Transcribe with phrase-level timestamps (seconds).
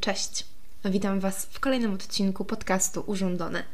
[0.00, 0.44] Cześć!
[0.84, 3.64] Witam Was w kolejnym odcinku podcastu Urządzone.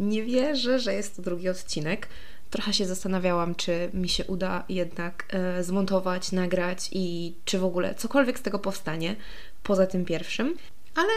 [0.00, 2.08] Nie wierzę, że jest to drugi odcinek.
[2.50, 7.94] Trochę się zastanawiałam, czy mi się uda jednak e, zmontować, nagrać i czy w ogóle
[7.94, 9.16] cokolwiek z tego powstanie
[9.62, 10.56] poza tym pierwszym,
[10.94, 11.12] ale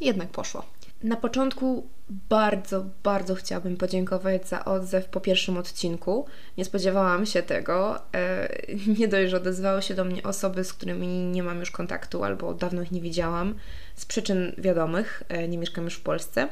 [0.00, 0.64] jednak poszło.
[1.02, 1.86] Na początku
[2.28, 6.26] bardzo, bardzo chciałabym podziękować za odzew po pierwszym odcinku.
[6.58, 7.98] Nie spodziewałam się tego.
[8.14, 8.48] E,
[8.98, 12.54] nie dość, że odezwały się do mnie osoby, z którymi nie mam już kontaktu albo
[12.54, 13.54] dawno ich nie widziałam,
[13.94, 16.48] z przyczyn wiadomych, e, nie mieszkam już w Polsce.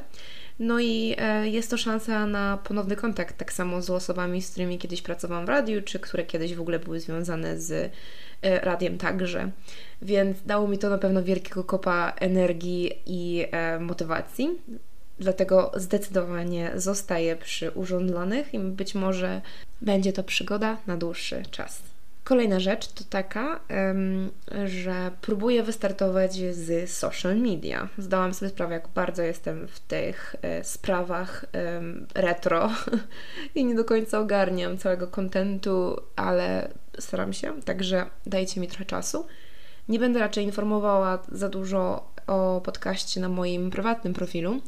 [0.59, 4.77] No i e, jest to szansa na ponowny kontakt, tak samo z osobami, z którymi
[4.77, 7.91] kiedyś pracowałam w radiu, czy które kiedyś w ogóle były związane z
[8.43, 9.51] radiem także.
[10.01, 13.45] Więc dało mi to na pewno wielkiego kopa energii i
[13.79, 14.49] motywacji.
[15.19, 19.41] Dlatego zdecydowanie zostaję przy urządlonych i być może
[19.81, 21.90] będzie to przygoda na dłuższy czas.
[22.23, 23.59] Kolejna rzecz to taka,
[24.65, 27.87] że próbuję wystartować z social media.
[27.97, 31.45] Zdałam sobie sprawę, jak bardzo jestem w tych e, sprawach
[32.15, 32.69] retro
[33.55, 39.25] i nie do końca ogarniam całego kontentu, ale staram się, także dajcie mi trochę czasu.
[39.89, 44.61] Nie będę raczej informowała za dużo o podcaście na moim prywatnym profilu,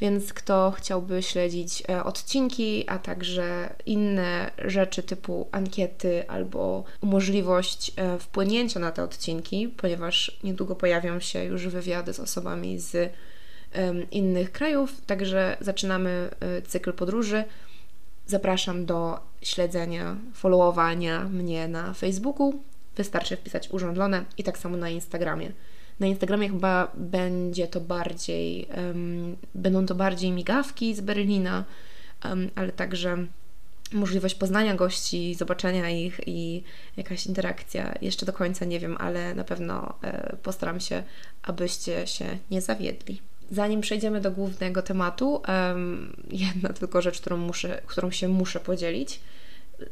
[0.00, 8.18] więc kto chciałby śledzić e, odcinki, a także inne rzeczy typu ankiety albo możliwość e,
[8.18, 13.12] wpłynięcia na te odcinki, ponieważ niedługo pojawią się już wywiady z osobami z
[14.10, 17.44] innych krajów, także zaczynamy e, cykl podróży.
[18.26, 22.62] Zapraszam do śledzenia, followowania mnie na Facebooku.
[22.96, 25.52] Wystarczy wpisać urządlone i tak samo na Instagramie.
[26.00, 31.64] Na Instagramie chyba będzie to bardziej, um, będą to bardziej migawki z Berlina,
[32.24, 33.26] um, ale także
[33.92, 36.62] możliwość poznania gości, zobaczenia ich i
[36.96, 37.94] jakaś interakcja.
[38.02, 41.02] Jeszcze do końca nie wiem, ale na pewno e, postaram się,
[41.42, 43.20] abyście się nie zawiedli.
[43.50, 49.20] Zanim przejdziemy do głównego tematu, um, jedna tylko rzecz, którą, muszę, którą się muszę podzielić.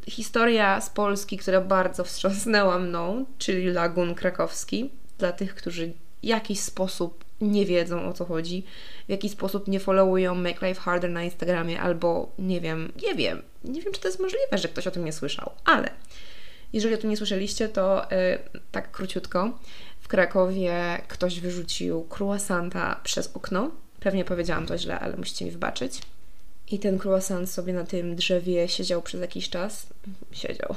[0.09, 5.93] Historia z Polski, która bardzo wstrząsnęła mną, czyli Lagun Krakowski dla tych, którzy
[6.23, 8.65] w jakiś sposób nie wiedzą o co chodzi,
[9.07, 13.43] w jaki sposób nie followują Make Life Harder na Instagramie, albo nie wiem, nie wiem,
[13.65, 15.91] nie wiem, czy to jest możliwe, że ktoś o tym nie słyszał, ale
[16.73, 19.59] jeżeli o tym nie słyszeliście, to yy, tak króciutko.
[20.01, 23.71] W Krakowie ktoś wyrzucił croissanta przez okno.
[24.01, 26.03] Pewnie powiedziałam to źle, ale musicie mi wybaczyć.
[26.71, 29.87] I ten croissant sobie na tym drzewie siedział przez jakiś czas.
[30.33, 30.75] Siedział.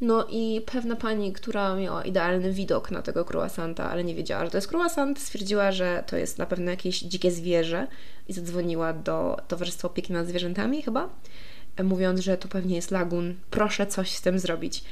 [0.00, 4.50] No i pewna pani, która miała idealny widok na tego croissanta, ale nie wiedziała, że
[4.50, 7.86] to jest croissant, stwierdziła, że to jest na pewno jakieś dzikie zwierzę
[8.28, 11.08] i zadzwoniła do Towarzystwa Opieki nad Zwierzętami chyba,
[11.82, 14.84] mówiąc, że to pewnie jest lagun, proszę coś z tym zrobić.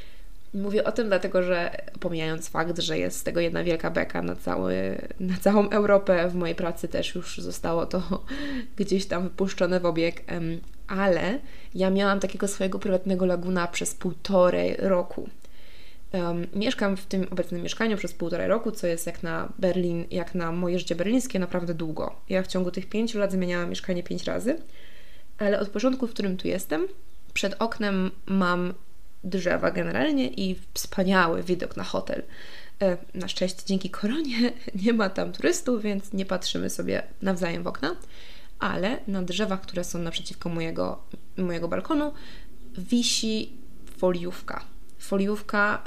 [0.54, 1.70] Mówię o tym dlatego, że
[2.00, 6.34] pomijając fakt, że jest z tego jedna wielka beka na, cały, na całą Europę, w
[6.34, 8.24] mojej pracy też już zostało to
[8.76, 10.22] gdzieś tam wypuszczone w obieg,
[10.88, 11.38] ale
[11.74, 15.28] ja miałam takiego swojego prywatnego laguna przez półtorej roku.
[16.12, 20.34] Um, mieszkam w tym obecnym mieszkaniu przez półtorej roku, co jest jak na Berlin, jak
[20.34, 22.14] na moje życie berlińskie, naprawdę długo.
[22.28, 24.56] Ja w ciągu tych pięciu lat zmieniałam mieszkanie pięć razy,
[25.38, 26.88] ale od początku, w którym tu jestem,
[27.34, 28.74] przed oknem mam
[29.24, 32.22] drzewa generalnie i wspaniały widok na hotel.
[32.82, 34.52] E, na szczęście dzięki koronie
[34.84, 37.96] nie ma tam turystów, więc nie patrzymy sobie nawzajem w okna,
[38.58, 41.02] ale na drzewach, które są naprzeciwko mojego,
[41.36, 42.12] mojego balkonu,
[42.78, 43.52] wisi
[43.96, 44.64] foliówka.
[44.98, 45.84] Foliówka,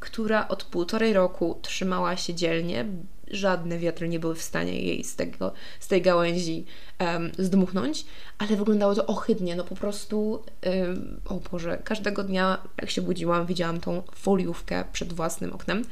[0.00, 2.84] która od półtorej roku trzymała się dzielnie,
[3.30, 6.64] żadne wiatry nie były w stanie jej z, tego, z tej gałęzi
[7.00, 8.06] um, zdmuchnąć,
[8.38, 13.46] ale wyglądało to ohydnie, no po prostu, um, o Boże, każdego dnia jak się budziłam,
[13.46, 15.84] widziałam tą foliówkę przed własnym oknem.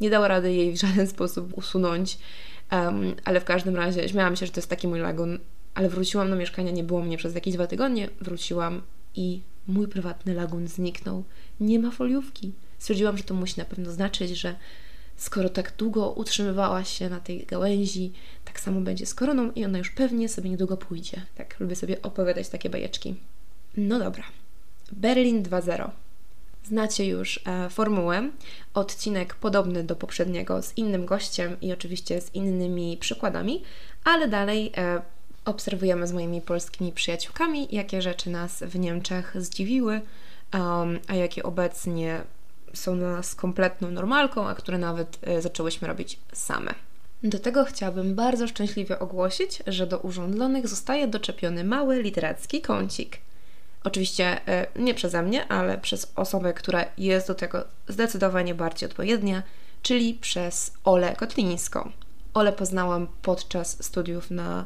[0.00, 2.18] Nie dała rady jej w żaden sposób usunąć,
[2.72, 5.38] um, ale w każdym razie śmiałam się, że to jest taki mój lagun,
[5.74, 8.82] ale wróciłam do mieszkania, nie było mnie przez jakieś dwa tygodnie, wróciłam
[9.14, 11.24] i mój prywatny lagun zniknął.
[11.60, 12.52] Nie ma foliówki.
[12.78, 14.54] Stwierdziłam, że to musi na pewno znaczyć, że
[15.16, 18.12] skoro tak długo utrzymywała się na tej gałęzi,
[18.44, 21.22] tak samo będzie z koroną i ona już pewnie sobie niedługo pójdzie.
[21.34, 23.14] Tak, lubię sobie opowiadać takie bajeczki.
[23.76, 24.24] No dobra.
[24.92, 25.90] Berlin 2.0.
[26.64, 28.30] Znacie już e, formułę.
[28.74, 33.62] Odcinek podobny do poprzedniego z innym gościem i oczywiście z innymi przykładami,
[34.04, 35.02] ale dalej e,
[35.44, 40.00] obserwujemy z moimi polskimi przyjaciółkami, jakie rzeczy nas w Niemczech zdziwiły,
[40.54, 42.20] um, a jakie obecnie
[42.74, 46.74] są dla nas kompletną normalką, a które nawet e, zaczęłyśmy robić same.
[47.22, 53.18] Do tego chciałabym bardzo szczęśliwie ogłosić, że do urządlonych zostaje doczepiony mały literacki kącik.
[53.84, 59.42] Oczywiście e, nie przeze mnie, ale przez osobę, która jest do tego zdecydowanie bardziej odpowiednia,
[59.82, 61.92] czyli przez Olę Kotlińską.
[62.34, 64.64] Ole poznałam podczas studiów na,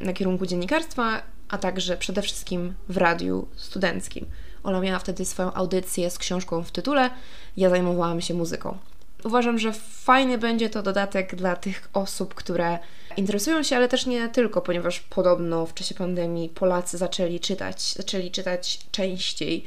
[0.00, 4.26] na kierunku dziennikarstwa, a także przede wszystkim w radiu studenckim.
[4.62, 7.10] Ola miała wtedy swoją audycję z książką w tytule,
[7.56, 8.78] ja zajmowałam się muzyką.
[9.24, 12.78] Uważam, że fajny będzie to dodatek dla tych osób, które
[13.16, 18.30] interesują się, ale też nie tylko, ponieważ podobno w czasie pandemii Polacy zaczęli czytać, zaczęli
[18.30, 19.64] czytać częściej.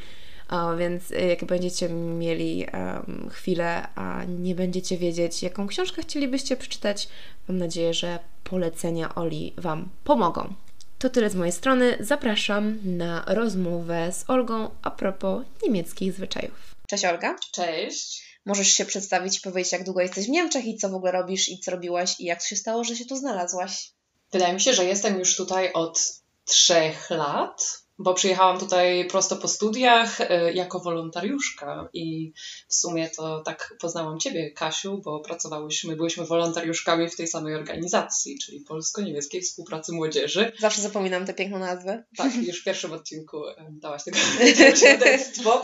[0.77, 7.07] więc jak będziecie mieli um, chwilę, a nie będziecie wiedzieć, jaką książkę chcielibyście przeczytać,
[7.47, 10.53] mam nadzieję, że polecenia Oli Wam pomogą.
[10.99, 11.97] To tyle z mojej strony.
[11.99, 16.75] Zapraszam na rozmowę z Olgą a propos niemieckich zwyczajów.
[16.89, 17.35] Cześć Olga.
[17.51, 18.24] Cześć.
[18.45, 21.49] Możesz się przedstawić i powiedzieć, jak długo jesteś w Niemczech i co w ogóle robisz
[21.49, 23.91] i co robiłaś i jak się stało, że się tu znalazłaś?
[24.31, 25.99] Wydaje mi się, że jestem już tutaj od
[26.45, 32.33] trzech lat bo przyjechałam tutaj prosto po studiach e, jako wolontariuszka i
[32.67, 38.39] w sumie to tak poznałam Ciebie, Kasiu, bo pracowałyśmy, byłyśmy wolontariuszkami w tej samej organizacji,
[38.39, 40.51] czyli Polsko-Niemieckiej Współpracy Młodzieży.
[40.59, 42.03] Zawsze zapominam tę piękną nazwę.
[42.17, 44.17] Tak, już w pierwszym odcinku dałaś tego
[44.77, 45.63] świadectwo.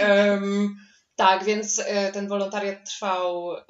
[0.00, 0.76] Um,
[1.18, 3.64] tak, więc e, ten wolontariat trwał e,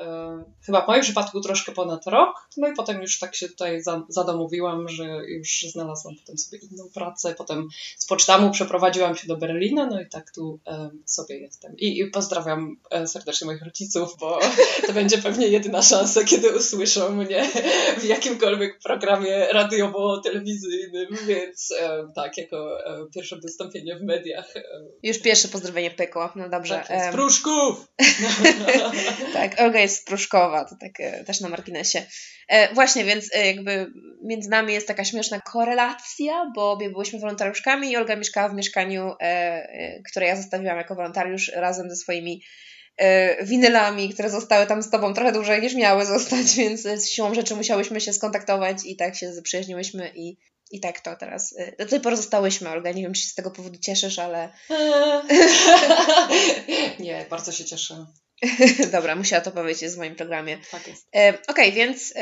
[0.66, 2.48] chyba w moim przypadku troszkę ponad rok.
[2.56, 7.34] No i potem już tak się tutaj zadomowiłam, że już znalazłam potem sobie inną pracę.
[7.38, 7.68] Potem
[7.98, 11.76] z pocztamu przeprowadziłam się do Berlina, no i tak tu e, sobie jestem.
[11.76, 14.38] I, i pozdrawiam serdecznie moich rodziców, bo
[14.86, 17.50] to będzie pewnie jedyna szansa, kiedy usłyszą mnie
[17.98, 21.74] w jakimkolwiek programie radiowo-telewizyjnym, więc
[22.14, 22.78] tak, jako
[23.14, 24.54] pierwsze wystąpienie w mediach.
[25.02, 26.84] Już pierwsze pozdrowienie pykło, no dobrze.
[26.88, 27.12] Tak
[27.42, 27.86] Pruszków!
[29.32, 32.02] tak, Olga jest Pruszkowa, to tak e, też na marginesie.
[32.48, 33.92] E, właśnie, więc e, jakby
[34.22, 39.14] między nami jest taka śmieszna korelacja, bo obie byłyśmy wolontariuszkami i Olga mieszkała w mieszkaniu,
[40.10, 42.42] które ja zostawiłam jako wolontariusz razem ze swoimi
[43.42, 47.54] winylami, które zostały tam z tobą trochę dłużej niż miały zostać, więc z siłą rzeczy
[47.56, 50.36] musiałyśmy się skontaktować i tak się zaprzyjaźniłyśmy i
[50.70, 51.52] i tak to teraz.
[51.52, 52.92] Y, do tej pory zostałyśmy, Olga.
[52.92, 54.52] Nie wiem, czy się z tego powodu cieszysz, ale.
[56.98, 58.06] nie, bardzo się cieszę.
[58.92, 60.58] Dobra, musiała to powiedzieć w moim programie.
[60.70, 61.08] Tak jest.
[61.16, 62.14] E, Okej, okay, więc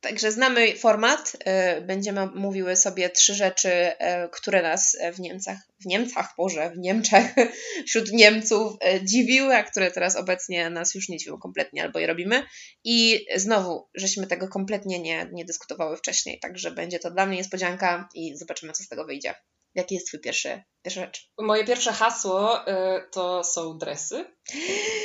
[0.00, 1.36] także znamy format.
[1.44, 6.78] E, będziemy mówiły sobie trzy rzeczy, e, które nas w Niemcach, w Niemcach, Boże, w
[6.78, 7.34] Niemczech,
[7.88, 12.06] wśród Niemców e, dziwiły, a które teraz obecnie nas już nie dziwią kompletnie albo je
[12.06, 12.42] robimy.
[12.84, 18.08] I znowu, żeśmy tego kompletnie nie, nie dyskutowały wcześniej, także będzie to dla mnie niespodzianka
[18.14, 19.34] i zobaczymy, co z tego wyjdzie.
[19.74, 21.30] Jaki jest Twój pierwszy, pierwsza rzecz?
[21.38, 22.72] Moje pierwsze hasło y,
[23.12, 24.24] to są dresy.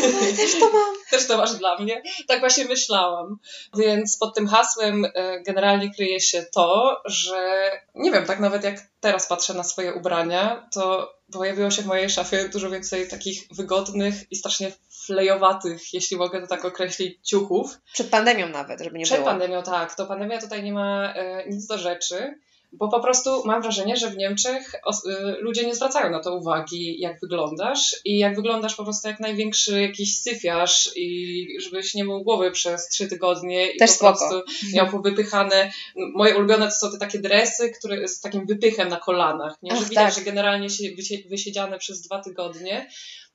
[0.00, 0.94] No, też to mam.
[1.10, 2.02] też to masz dla mnie.
[2.26, 3.38] Tak właśnie myślałam.
[3.76, 5.10] Więc pod tym hasłem y,
[5.46, 10.68] generalnie kryje się to, że nie wiem, tak nawet jak teraz patrzę na swoje ubrania,
[10.72, 14.72] to pojawiło się w mojej szafie dużo więcej takich wygodnych i strasznie
[15.06, 17.78] flejowatych, jeśli mogę to tak określić, ciuchów.
[17.92, 19.28] Przed pandemią nawet, żeby nie Przed było.
[19.28, 19.94] Przed pandemią, tak.
[19.94, 22.38] To pandemia tutaj nie ma y, nic do rzeczy.
[22.72, 25.10] Bo po prostu mam wrażenie, że w Niemczech y,
[25.40, 29.82] ludzie nie zwracają na to uwagi, jak wyglądasz i jak wyglądasz po prostu jak największy
[29.82, 34.18] jakiś syfiarz i żebyś nie mył głowy przez trzy tygodnie i Też po spoko.
[34.18, 35.72] prostu miał wypychane.
[36.14, 39.70] Moje ulubione to są te takie dresy, które z takim wypychem na kolanach, nie?
[39.70, 40.14] że Ach, widać, tak.
[40.14, 40.84] że generalnie się
[41.30, 42.88] wysiedziane przez dwa tygodnie.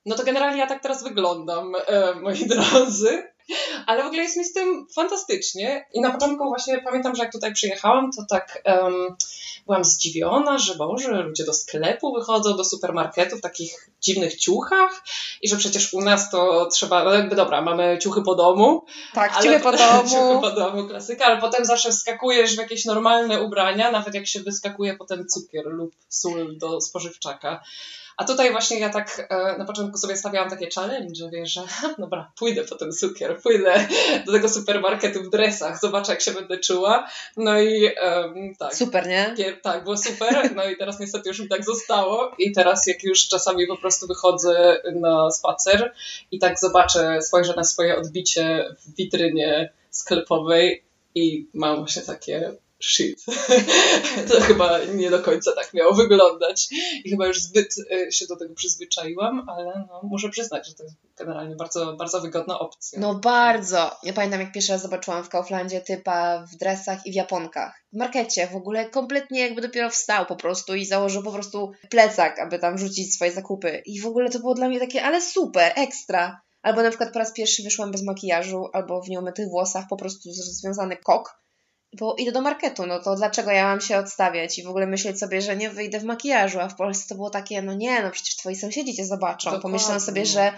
[0.05, 3.32] No to generalnie ja tak teraz wyglądam, e, moi drodzy.
[3.85, 5.85] Ale w ogóle jest mi z tym fantastycznie.
[5.93, 9.15] I na początku właśnie pamiętam, że jak tutaj przyjechałam, to tak um,
[9.65, 15.03] byłam zdziwiona, że Boże, ludzie do sklepu wychodzą, do supermarketu w takich dziwnych ciuchach
[15.41, 18.85] i że przecież u nas to trzeba, no jakby dobra, mamy ciuchy po domu.
[19.13, 20.09] Tak, ale, ciuchy po domu.
[20.09, 24.39] ciuchy po domu, klasyka, ale potem zawsze wskakujesz w jakieś normalne ubrania, nawet jak się
[24.39, 27.63] wyskakuje potem cukier lub sól do spożywczaka.
[28.17, 31.61] A tutaj właśnie ja tak e, na początku sobie stawiałam takie challenge, wiesz, że
[31.97, 33.87] dobra, pójdę po ten cukier, pójdę
[34.25, 37.07] do tego supermarketu w dresach, zobaczę jak się będę czuła.
[37.37, 38.75] No i um, tak.
[38.75, 39.35] Super, nie?
[39.61, 40.55] Tak, było super.
[40.55, 42.31] No i teraz niestety już mi tak zostało.
[42.37, 45.93] I teraz jak już czasami po prostu wychodzę na spacer
[46.31, 50.83] i tak zobaczę, spojrzę na swoje odbicie w witrynie sklepowej
[51.15, 52.51] i mam właśnie takie
[52.83, 53.25] shit.
[54.29, 56.67] to chyba nie do końca tak miało wyglądać
[57.03, 60.83] i chyba już zbyt y, się do tego przyzwyczaiłam, ale no, muszę przyznać, że to
[60.83, 62.99] jest generalnie bardzo, bardzo wygodna opcja.
[62.99, 63.91] No bardzo.
[64.03, 67.83] Ja pamiętam, jak pierwszy raz zobaczyłam w Kauflandzie typa w dresach i w japonkach.
[67.93, 72.39] W markecie w ogóle kompletnie jakby dopiero wstał po prostu i założył po prostu plecak,
[72.39, 73.81] aby tam rzucić swoje zakupy.
[73.85, 76.41] I w ogóle to było dla mnie takie, ale super, ekstra.
[76.61, 80.29] Albo na przykład po raz pierwszy wyszłam bez makijażu, albo w nieumytych włosach po prostu
[80.31, 81.42] związany kok
[81.99, 85.19] bo idę do marketu, no to dlaczego ja mam się odstawiać i w ogóle myśleć
[85.19, 88.11] sobie, że nie wyjdę w makijażu, a w Polsce to było takie, no nie, no
[88.11, 89.51] przecież twoi sąsiedzi cię zobaczą.
[89.51, 89.61] Dokładnie.
[89.61, 90.53] Pomyślą sobie, że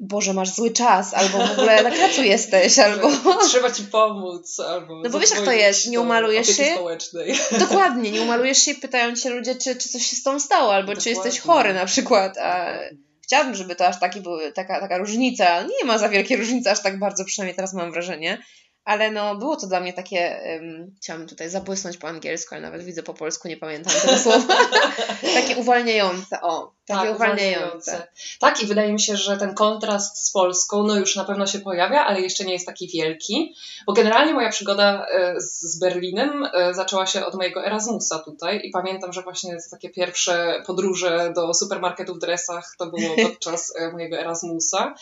[0.00, 3.10] Boże, masz zły czas, albo w ogóle na kacu jesteś, albo...
[3.46, 5.02] Trzeba ci pomóc, albo...
[5.02, 6.72] No bo wiesz jak to jest, nie umalujesz się...
[6.74, 7.34] społecznej.
[7.68, 10.74] Dokładnie, nie umalujesz się i pytają cię ludzie, czy, czy coś się z tą stało,
[10.74, 11.02] albo Dokładnie.
[11.02, 12.78] czy jesteś chory na przykład, a
[13.22, 16.82] chciałabym, żeby to aż taki był, taka, taka różnica, nie ma za wielkie różnice aż
[16.82, 18.42] tak bardzo, przynajmniej teraz mam wrażenie,
[18.88, 22.82] ale no, było to dla mnie takie, um, chciałam tutaj zabłysnąć po angielsku, ale nawet
[22.82, 24.56] widzę po polsku, nie pamiętam tego słowa.
[25.34, 28.06] takie uwalniające, o, takie tak, uwalniające.
[28.40, 31.58] Tak, i wydaje mi się, że ten kontrast z Polską, no już na pewno się
[31.58, 33.54] pojawia, ale jeszcze nie jest taki wielki,
[33.86, 38.70] bo generalnie moja przygoda e, z Berlinem e, zaczęła się od mojego Erasmusa tutaj i
[38.70, 44.16] pamiętam, że właśnie takie pierwsze podróże do supermarketu w dresach to było podczas e, mojego
[44.16, 44.94] Erasmusa.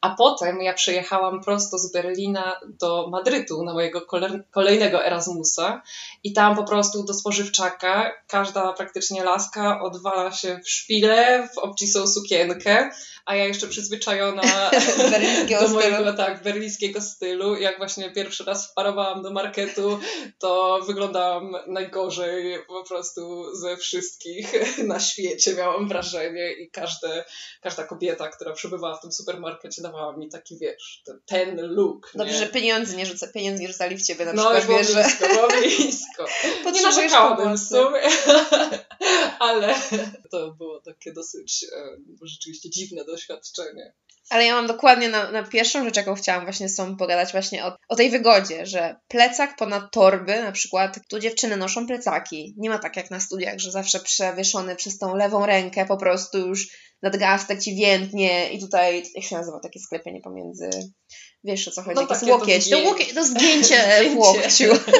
[0.00, 4.00] A potem ja przyjechałam prosto z Berlina do Madrytu na mojego
[4.50, 5.82] kolejnego Erasmusa
[6.24, 12.06] i tam po prostu do spożywczaka każda praktycznie laska odwala się w szpilę, w obcisłą
[12.06, 12.90] sukienkę,
[13.28, 14.42] a ja jeszcze przyzwyczajona
[15.60, 17.56] do mojego tak, berlińskiego stylu.
[17.56, 20.00] Jak właśnie pierwszy raz wparowałam do marketu,
[20.38, 24.52] to wyglądałam najgorzej po prostu ze wszystkich
[24.92, 27.24] na świecie, miałam wrażenie i każde,
[27.62, 32.10] każda kobieta, która przebywała w tym supermarkecie dawała mi taki, wiesz, ten look.
[32.14, 32.38] Dobrze, nie?
[32.38, 35.34] że pieniądze nie, rzuca, pieniądze nie rzucali w ciebie na no, przykład, wiesz, blisko, że...
[35.34, 36.24] było blisko.
[36.64, 38.00] To nie narzekałabym w sumie,
[39.38, 39.74] ale
[40.30, 43.92] to było takie dosyć e, rzeczywiście dziwne doświadczenie.
[44.30, 47.64] Ale ja mam dokładnie na, na pierwszą rzecz, jaką chciałam właśnie z tobą pogadać, właśnie
[47.64, 52.54] o, o tej wygodzie, że plecak ponad torby, na przykład, tu dziewczyny noszą plecaki.
[52.56, 56.38] Nie ma tak jak na studiach, że zawsze przewieszony przez tą lewą rękę po prostu
[56.38, 56.68] już
[57.02, 60.70] nadgarstek ci więdnie i tutaj, jak się nazywa takie sklepienie pomiędzy,
[61.44, 64.92] wiesz o co chodzi, no, takie łokieć, to, łokieć, to zdjęcie, zdjęcie w łokciu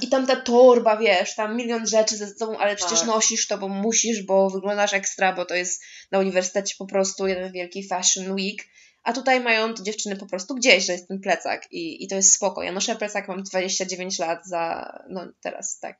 [0.00, 3.08] i tam ta torba, wiesz, tam milion rzeczy ze sobą, ale przecież tak.
[3.08, 7.52] nosisz to, bo musisz, bo wyglądasz ekstra, bo to jest na uniwersytecie po prostu jeden
[7.52, 8.64] wielki fashion week,
[9.02, 12.14] a tutaj mają to dziewczyny po prostu gdzieś, że jest ten plecak i, i to
[12.14, 12.62] jest spoko.
[12.62, 15.96] Ja noszę plecak, mam 29 lat za, no teraz tak,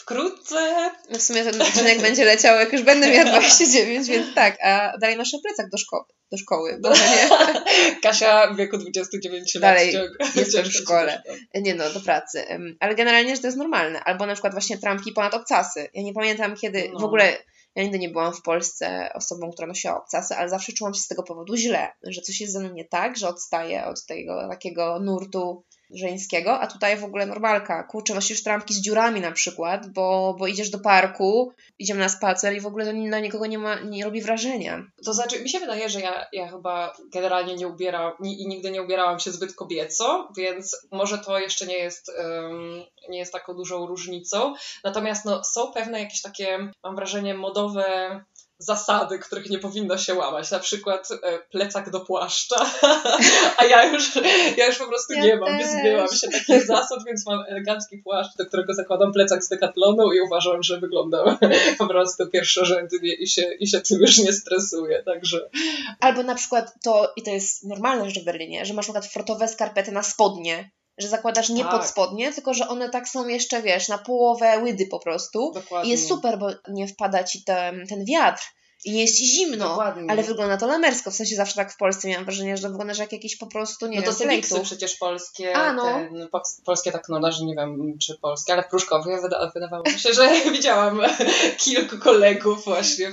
[0.00, 0.90] Wkrótce.
[1.10, 4.98] No w sumie ten odcinek będzie leciał, jak już będę miała 29, więc tak, a
[4.98, 6.04] dalej noszę plecak do szkoły.
[6.32, 7.28] Do szkoły, bo nie.
[8.02, 9.62] Kasia w wieku 29 lat.
[9.62, 9.94] Dalej
[10.36, 11.22] jestem w szkole.
[11.54, 12.44] Nie no, do pracy.
[12.80, 14.00] Ale generalnie, że to jest normalne.
[14.04, 15.88] Albo na przykład właśnie trampki ponad obcasy.
[15.94, 17.00] Ja nie pamiętam kiedy, no.
[17.00, 17.36] w ogóle
[17.74, 21.08] ja nigdy nie byłam w Polsce osobą, która nosiła obcasy, ale zawsze czułam się z
[21.08, 25.00] tego powodu źle, że coś jest ze mną nie tak, że odstaję od tego takiego
[25.00, 27.82] nurtu żeńskiego, a tutaj w ogóle normalka.
[27.82, 32.54] Kurczę, nosisz trampki z dziurami na przykład, bo, bo idziesz do parku, idziemy na spacer
[32.54, 34.82] i w ogóle to na nikogo nie, ma, nie robi wrażenia.
[35.04, 38.82] To znaczy, mi się wydaje, że ja, ja chyba generalnie nie ubieram i nigdy nie
[38.82, 43.86] ubierałam się zbyt kobieco, więc może to jeszcze nie jest, um, nie jest taką dużą
[43.86, 44.54] różnicą.
[44.84, 47.84] Natomiast no, są pewne jakieś takie, mam wrażenie, modowe
[48.60, 50.50] zasady, których nie powinno się łamać.
[50.50, 52.66] Na przykład e, plecak do płaszcza,
[53.58, 54.16] a ja już,
[54.56, 55.58] ja już po prostu ja nie mam.
[55.58, 60.20] Wyzbyłam się takich zasad, więc mam elegancki płaszcz, do którego zakładam plecak z Decathlonu i
[60.20, 61.38] uważam, że wyglądam
[61.78, 65.50] po prostu pierwszorzędnie i się, i się tym już nie stresuję, także...
[66.00, 69.12] Albo na przykład to, i to jest normalne rzecz w Berlinie, że masz na przykład
[69.12, 71.72] frotowe skarpety na spodnie, że zakładasz nie tak.
[71.72, 75.52] pod spodnie, tylko że one tak są jeszcze, wiesz, na połowę łydy po prostu.
[75.54, 75.88] Dokładnie.
[75.88, 78.42] I jest super, bo nie wpada ci ten, ten wiatr
[78.84, 80.10] i jest zimno, Dokładnie.
[80.10, 81.10] ale wygląda to lamersko.
[81.10, 83.86] W sensie zawsze tak w Polsce miałam wrażenie, że to wygląda jak jakiś po prostu,
[83.86, 85.82] nie no wiem, to te przecież polskie, A, no.
[85.84, 89.84] ten, po, polskie tak no, że nie wiem czy polskie, ale w Pruszkowie wyda, wydawało
[89.84, 91.00] mi się, że widziałam
[91.58, 93.12] kilku kolegów właśnie e,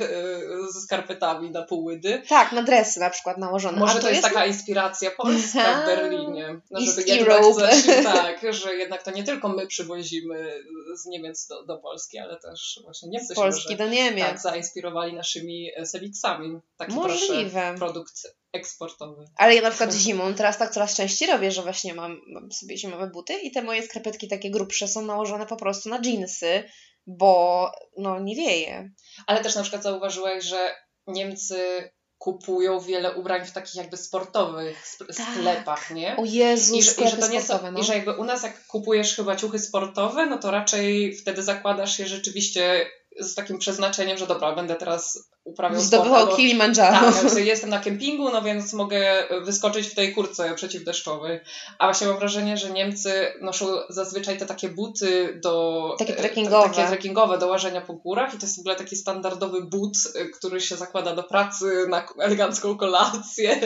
[0.74, 2.21] ze skarpetami na półłydy.
[2.29, 3.79] Tak, na dresy na przykład nałożone.
[3.79, 6.59] Może to, to jest, jest taka inspiracja polska w Berlinie.
[6.71, 10.63] No, żeby jednak coś, tak, że jednak to nie tylko my przywozimy
[10.95, 14.25] z Niemiec do, do Polski, ale też właśnie Niemcy Polski może, do Niemiec.
[14.25, 16.59] Tak, zainspirowali naszymi Sevicsami.
[16.77, 17.75] Taki Możliwe.
[17.77, 19.25] produkt eksportowy.
[19.37, 22.77] Ale ja na przykład zimą teraz tak coraz częściej robię, że właśnie mam, mam sobie
[22.77, 26.63] zimowe buty i te moje skarpetki takie grubsze są nałożone po prostu na jeansy,
[27.07, 28.91] bo no nie wieje.
[29.27, 30.75] Ale też na przykład zauważyłeś, że
[31.07, 35.27] Niemcy kupują wiele ubrań w takich jakby sportowych tak.
[35.27, 36.17] sklepach, nie?
[36.17, 37.79] O Jezu, I, i że to nie sportowe, no.
[37.79, 41.99] I że jakby u nas jak kupujesz chyba ciuchy sportowe, no to raczej wtedy zakładasz
[41.99, 42.85] je rzeczywiście
[43.19, 46.38] z takim przeznaczeniem, że dobra, będę teraz uprawiał Zdobywał sport.
[46.38, 47.12] Kilimanjaro.
[47.12, 51.39] Tak, ja jestem na kempingu, no więc mogę wyskoczyć w tej kurce przeciwdeszczowej.
[51.80, 55.96] A właśnie mam wrażenie, że Niemcy noszą zazwyczaj te takie buty do...
[56.00, 56.70] Takie trekkingowe.
[56.70, 59.98] Takie trekkingowe do łażenia po górach i to jest w ogóle taki standardowy but,
[60.38, 63.60] który się zakłada do pracy na elegancką kolację.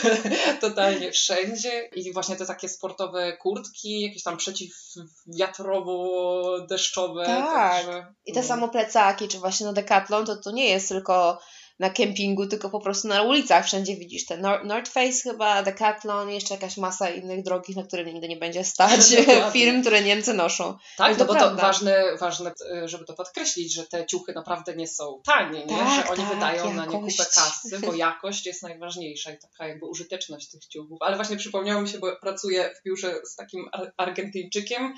[0.60, 1.88] Totalnie wszędzie.
[1.94, 7.26] I właśnie te takie sportowe kurtki, jakieś tam przeciwwiatrowo-deszczowe.
[7.26, 7.72] Tak.
[7.72, 8.46] Także, I te no.
[8.46, 11.42] samo plecaki, czy właśnie no Decathlon, to to nie jest tylko all
[11.78, 13.66] na kempingu, tylko po prostu na ulicach.
[13.66, 18.28] Wszędzie widzisz te North Face chyba, Decathlon, jeszcze jakaś masa innych drogich, na które nigdy
[18.28, 19.00] nie będzie stać
[19.52, 20.76] firm, które Niemcy noszą.
[20.96, 21.56] Tak, no bo prawda.
[21.56, 22.52] to ważne, ważne,
[22.84, 25.76] żeby to podkreślić, że te ciuchy naprawdę nie są tanie, nie?
[25.76, 26.76] Tak, że oni tak, wydają jakość.
[26.76, 30.98] na nie kupę kasy, bo jakość jest najważniejsza i taka jakby użyteczność tych ciuchów.
[31.00, 34.94] Ale właśnie przypomniało mi się, bo pracuję w biurze z takim Argentyńczykiem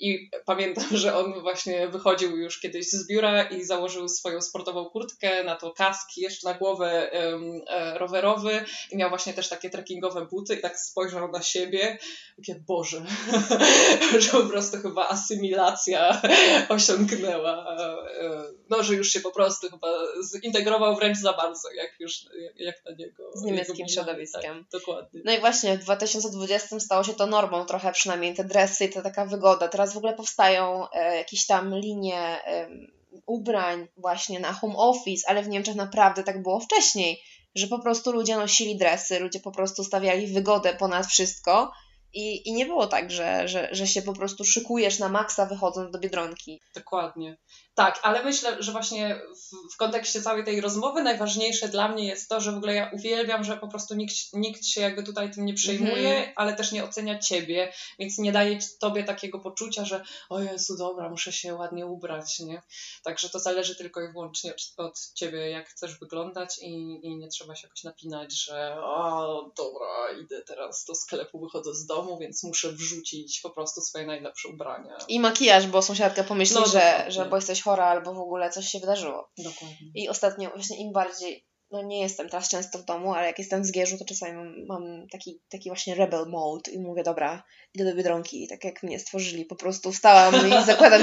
[0.00, 5.44] i pamiętam, że on właśnie wychodził już kiedyś z biura i założył swoją sportową kurtkę,
[5.44, 7.60] na to kaski, jeszcze na głowę um,
[7.94, 11.98] rowerowy i miał właśnie też takie trekkingowe buty i tak spojrzał na siebie,
[12.36, 13.02] takie Boże,
[14.18, 16.22] że po prostu chyba asymilacja
[16.68, 17.96] osiągnęła, e,
[18.70, 19.88] no, że już się po prostu chyba
[20.42, 22.12] zintegrował wręcz za bardzo, jak już,
[22.56, 23.30] jak na niego.
[23.34, 24.64] Z niemieckim środowiskiem.
[24.70, 25.20] Tak, dokładnie.
[25.24, 29.02] No i właśnie w 2020 stało się to normą trochę przynajmniej, te dresy i to
[29.02, 29.68] taka wygoda.
[29.68, 32.68] Teraz w ogóle powstają e, jakieś tam linie e,
[33.26, 37.22] ubrań właśnie na home office, ale w Niemczech naprawdę tak było wcześniej,
[37.54, 41.72] że po prostu ludzie nosili dresy, ludzie po prostu stawiali wygodę ponad wszystko.
[42.12, 45.92] I, I nie było tak, że, że, że się po prostu szykujesz na maksa wychodząc
[45.92, 46.60] do biedronki.
[46.74, 47.36] Dokładnie.
[47.78, 52.28] Tak, ale myślę, że właśnie w, w, kontekście całej tej rozmowy najważniejsze dla mnie jest
[52.28, 55.44] to, że w ogóle ja uwielbiam, że po prostu nikt, nikt się jakby tutaj tym
[55.44, 60.04] nie przejmuje, mm ale też nie ocenia ciebie, więc nie daje tobie takiego poczucia, że
[60.28, 62.62] o Jezu, dobra, muszę się ładnie ubrać, nie?
[63.02, 67.54] Także to zależy tylko i wyłącznie od ciebie, jak chcesz wyglądać i, i nie trzeba
[67.54, 72.72] się jakoś napinać, że o, dobra, idę teraz do sklepu, wychodzę z domu, więc muszę
[72.72, 74.98] wrzucić po prostu swoje najlepsze ubrania.
[75.08, 78.78] I makijaż, bo sąsiadka pomyśli, no, że, że bo jesteś albo w ogóle coś się
[78.78, 79.30] wydarzyło.
[79.38, 79.90] Dokładnie.
[79.94, 83.62] I ostatnio właśnie im bardziej, no nie jestem teraz często w domu, ale jak jestem
[83.62, 87.42] w Zgierzu, to czasami mam, mam taki, taki właśnie rebel mode i mówię, dobra,
[87.74, 91.02] idę do Biedronki i tak jak mnie stworzyli, po prostu wstałam i zakładam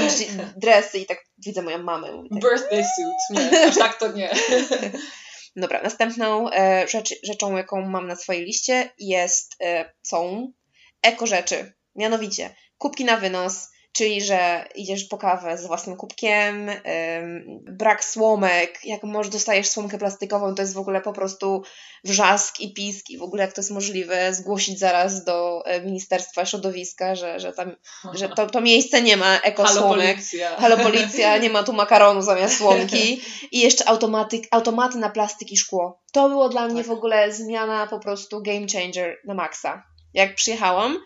[0.56, 2.08] dresy i tak widzę moją mamę.
[2.30, 4.30] Tak, Birthday suit, nie, aż tak to nie.
[5.56, 10.52] Dobra, następną e, rzecz, rzeczą, jaką mam na swojej liście jest, e, są
[11.02, 11.72] eko rzeczy.
[11.94, 16.70] Mianowicie kubki na wynos, czyli że idziesz po kawę z własnym kubkiem,
[17.62, 21.62] brak słomek, jak może dostajesz słomkę plastikową, to jest w ogóle po prostu
[22.04, 26.46] wrzask i pisk i w ogóle jak to jest możliwe, zgłosić zaraz do e, Ministerstwa
[26.46, 27.76] Środowiska, że, że, tam,
[28.14, 30.06] że to, to miejsce nie ma ekosłomek.
[30.06, 30.56] Halo policja.
[30.56, 33.20] Halo policja, nie ma tu makaronu zamiast słomki
[33.52, 36.02] i jeszcze automaty, automaty na plastik i szkło.
[36.12, 36.86] To było dla mnie tak.
[36.86, 39.82] w ogóle zmiana po prostu game changer na maksa.
[40.14, 40.98] Jak przyjechałam,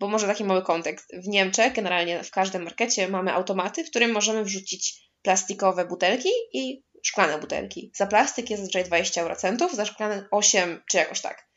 [0.00, 1.12] bo może taki mały kontekst.
[1.24, 6.84] W Niemczech, generalnie w każdym markecie, mamy automaty, w którym możemy wrzucić plastikowe butelki i
[7.02, 7.92] szklane butelki.
[7.94, 11.48] Za plastik jest zazwyczaj 20 eurocentów, za szklane 8 czy jakoś tak.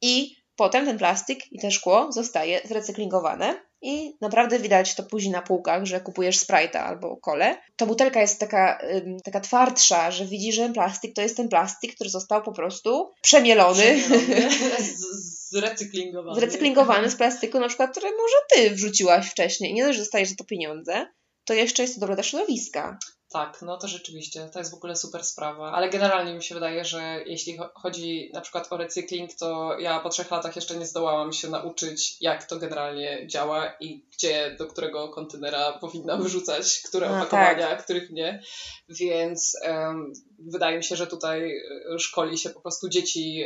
[0.00, 5.42] I potem ten plastik i to szkło zostaje zrecyklingowane i naprawdę widać to później na
[5.42, 7.56] półkach, że kupujesz Sprite'a albo kole.
[7.76, 8.78] Ta butelka jest taka,
[9.24, 13.98] taka twardsza, że widzisz, że plastik to jest ten plastik, który został po prostu przemielony.
[13.98, 14.48] przemielony.
[15.50, 16.40] Zrecyklingowany.
[16.40, 19.74] Zrecyklingowany z plastiku, na przykład, który może ty wrzuciłaś wcześniej.
[19.74, 21.06] Nie dość, że dostajesz za to pieniądze,
[21.48, 22.98] to jeszcze jest to dobre dla środowiska.
[23.30, 26.84] Tak, no to rzeczywiście, to jest w ogóle super sprawa, ale generalnie mi się wydaje,
[26.84, 31.32] że jeśli chodzi na przykład o recykling, to ja po trzech latach jeszcze nie zdołałam
[31.32, 37.16] się nauczyć, jak to generalnie działa i gdzie, do którego kontenera powinnam wyrzucać, które no,
[37.16, 37.84] opakowania, tak.
[37.84, 38.42] których nie,
[38.88, 41.56] więc um, wydaje mi się, że tutaj
[41.94, 43.44] e, szkoli się po prostu dzieci,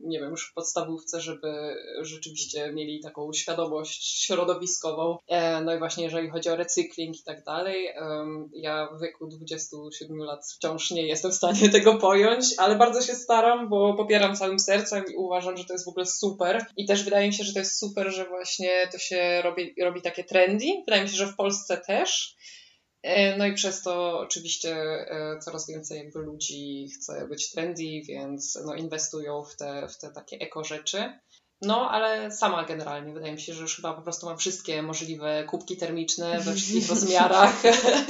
[0.00, 5.18] nie wiem, już w podstawówce, żeby rzeczywiście mieli taką świadomość środowiskową.
[5.28, 7.88] E, no i właśnie jeżeli chodzi o recykling i tak dalej,
[8.52, 13.14] ja w wieku 27 lat wciąż nie jestem w stanie tego pojąć, ale bardzo się
[13.14, 16.66] staram, bo popieram całym sercem i uważam, że to jest w ogóle super.
[16.76, 20.02] I też wydaje mi się, że to jest super, że właśnie to się robi, robi
[20.02, 20.66] takie trendy.
[20.86, 22.36] Wydaje mi się, że w Polsce też.
[23.02, 24.76] E, no i przez to oczywiście
[25.10, 30.10] e, coraz więcej jakby ludzi chce być trendy, więc no inwestują w te, w te
[30.10, 31.18] takie eko rzeczy.
[31.62, 35.44] No, ale sama generalnie wydaje mi się, że już chyba po prostu mam wszystkie możliwe
[35.44, 37.62] kubki termiczne we wszystkich rozmiarach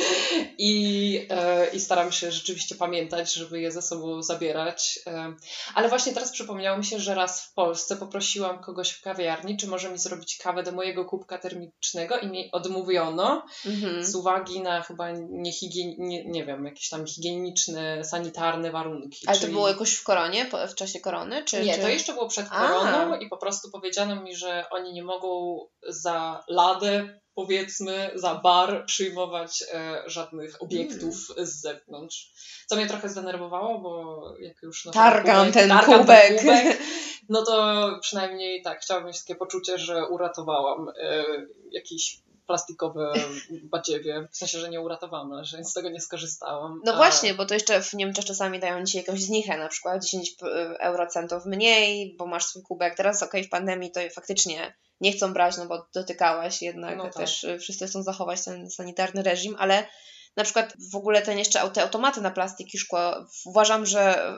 [0.59, 4.99] i, e, i staram się rzeczywiście pamiętać, żeby je ze sobą zabierać.
[5.07, 5.35] E,
[5.75, 9.67] ale właśnie teraz przypomniało mi się, że raz w Polsce poprosiłam kogoś w kawiarni, czy
[9.67, 14.05] może mi zrobić kawę do mojego kubka termicznego i mi odmówiono mhm.
[14.05, 15.95] z uwagi na chyba niehigien...
[15.99, 19.27] nie, nie wiem, jakieś tam higieniczne, sanitarne warunki.
[19.27, 19.47] Ale czyli...
[19.47, 21.45] to było jakoś w koronie, w czasie korony?
[21.45, 21.81] Czy, nie, czy...
[21.81, 23.17] to jeszcze było przed koroną A.
[23.17, 28.85] i po po prostu powiedziano mi, że oni nie mogą za ladę, powiedzmy, za bar
[28.87, 31.47] przyjmować e, żadnych obiektów mm.
[31.47, 32.33] z zewnątrz.
[32.67, 34.85] Co mnie trochę zdenerwowało, bo jak już...
[34.85, 36.29] No, targam ten kubek.
[36.29, 36.79] Ten kubek,
[37.29, 41.25] no to przynajmniej tak, chciałabym mieć takie poczucie, że uratowałam e,
[41.71, 43.13] jakiś plastikowe
[43.63, 44.29] badziewie.
[44.33, 46.81] W sensie, że nie uratowano, że z tego nie skorzystałam.
[46.85, 50.35] No właśnie, bo to jeszcze w Niemczech czasami dają Ci jakąś znichę, na przykład 10
[50.81, 52.95] eurocentów mniej, bo masz swój kubek.
[52.97, 57.05] Teraz okej, okay, w pandemii to faktycznie nie chcą brać, no bo dotykałaś jednak, no
[57.05, 57.15] tak.
[57.15, 59.87] też y, wszyscy chcą zachować ten sanitarny reżim, ale
[60.37, 64.33] na przykład w ogóle ten jeszcze te automaty na plastik i szkło, uważam, że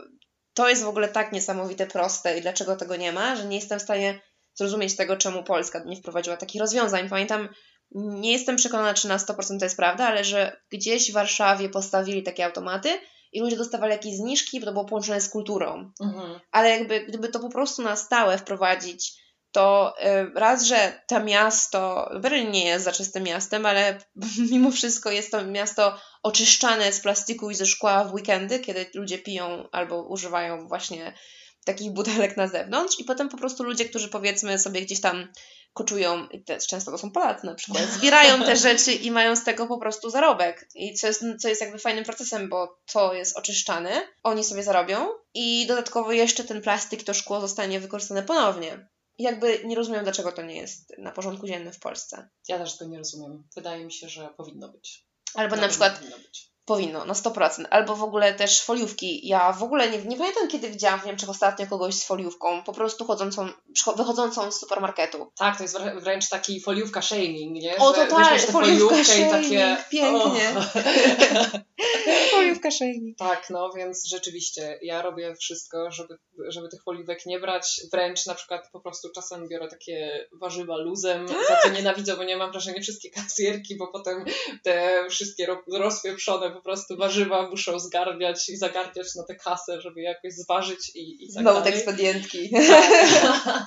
[0.54, 3.78] to jest w ogóle tak niesamowite proste i dlaczego tego nie ma, że nie jestem
[3.78, 4.20] w stanie
[4.54, 7.08] zrozumieć tego, czemu Polska nie wprowadziła takich rozwiązań.
[7.08, 7.48] Pamiętam,
[7.94, 12.22] nie jestem przekonana, czy na 100% to jest prawda, ale że gdzieś w Warszawie postawili
[12.22, 12.88] takie automaty
[13.32, 15.92] i ludzie dostawali jakieś zniżki, bo to było połączone z kulturą.
[16.00, 16.40] Mhm.
[16.50, 19.20] Ale jakby gdyby to po prostu na stałe wprowadzić,
[19.52, 23.98] to y, raz, że to miasto, Berlin nie jest za czystym miastem, ale
[24.50, 29.18] mimo wszystko jest to miasto oczyszczane z plastiku i ze szkła w weekendy, kiedy ludzie
[29.18, 31.14] piją albo używają właśnie
[31.64, 35.28] takich butelek na zewnątrz i potem po prostu ludzie, którzy powiedzmy sobie gdzieś tam
[35.72, 36.28] koczują,
[36.68, 40.10] często to są Polacy na przykład, zbierają te rzeczy i mają z tego po prostu
[40.10, 40.68] zarobek.
[40.74, 45.08] I co jest, co jest jakby fajnym procesem, bo to jest oczyszczane, oni sobie zarobią
[45.34, 48.88] i dodatkowo jeszcze ten plastik, to szkło zostanie wykorzystane ponownie.
[49.18, 52.28] I jakby nie rozumiem, dlaczego to nie jest na porządku dziennym w Polsce.
[52.48, 53.44] Ja też tego nie rozumiem.
[53.54, 55.06] Wydaje mi się, że powinno być.
[55.34, 56.00] Albo na, na przykład
[56.70, 57.64] Powinno, na 100%.
[57.70, 59.28] Albo w ogóle też foliówki.
[59.28, 62.72] Ja w ogóle nie, nie pamiętam, kiedy widziałam w Niemczech ostatnio kogoś z foliówką, po
[62.72, 63.48] prostu chodzącą,
[63.96, 65.32] wychodzącą z supermarketu.
[65.38, 67.76] Tak, to jest wręcz taki foliówka shaming, nie?
[67.76, 69.76] O, to tak, foliówka shaming, takie...
[69.90, 70.54] pięknie.
[72.70, 73.18] shaming.
[73.18, 76.18] Tak, no więc rzeczywiście ja robię wszystko, żeby,
[76.48, 77.80] żeby tych foliówek nie brać.
[77.92, 81.48] Wręcz na przykład po prostu czasem biorę takie warzywa luzem, tak?
[81.48, 84.24] za co nienawidzę, bo nie mam wrażenia wszystkie kasjerki, bo potem
[84.62, 90.32] te wszystkie rozpieprzone po prostu warzywa muszą zgarniać i zagarniać na tę kasę, żeby jakoś
[90.32, 92.50] zważyć i, i tak Znowu te ekspedientki.
[92.50, 93.66] Tak.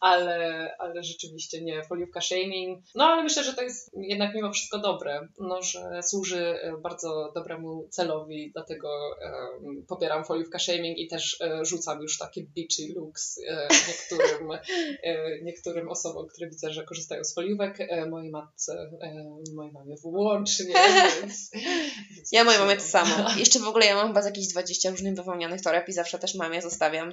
[0.00, 2.84] ale, ale rzeczywiście nie, foliówka shaming.
[2.94, 7.32] No ale myślę, że to jest jednak mimo wszystko dobre, no, że służy e, bardzo
[7.34, 9.16] dobremu celowi, dlatego
[9.62, 14.48] um, popieram foliówka shaming i też um, rzucam już takie beachy looks um, niektórym,
[15.42, 17.78] niektórym osobom, które widzę, że korzystają z foliówek,
[18.10, 18.90] mojej matce,
[19.54, 20.74] mojej mamie włącznie,
[21.20, 21.50] więc,
[22.16, 23.30] więc ja mojej mamie to samo.
[23.38, 26.34] Jeszcze w ogóle ja mam chyba z jakieś 20 różnych wypełnionych toreb i zawsze też
[26.34, 27.10] mamie zostawiam.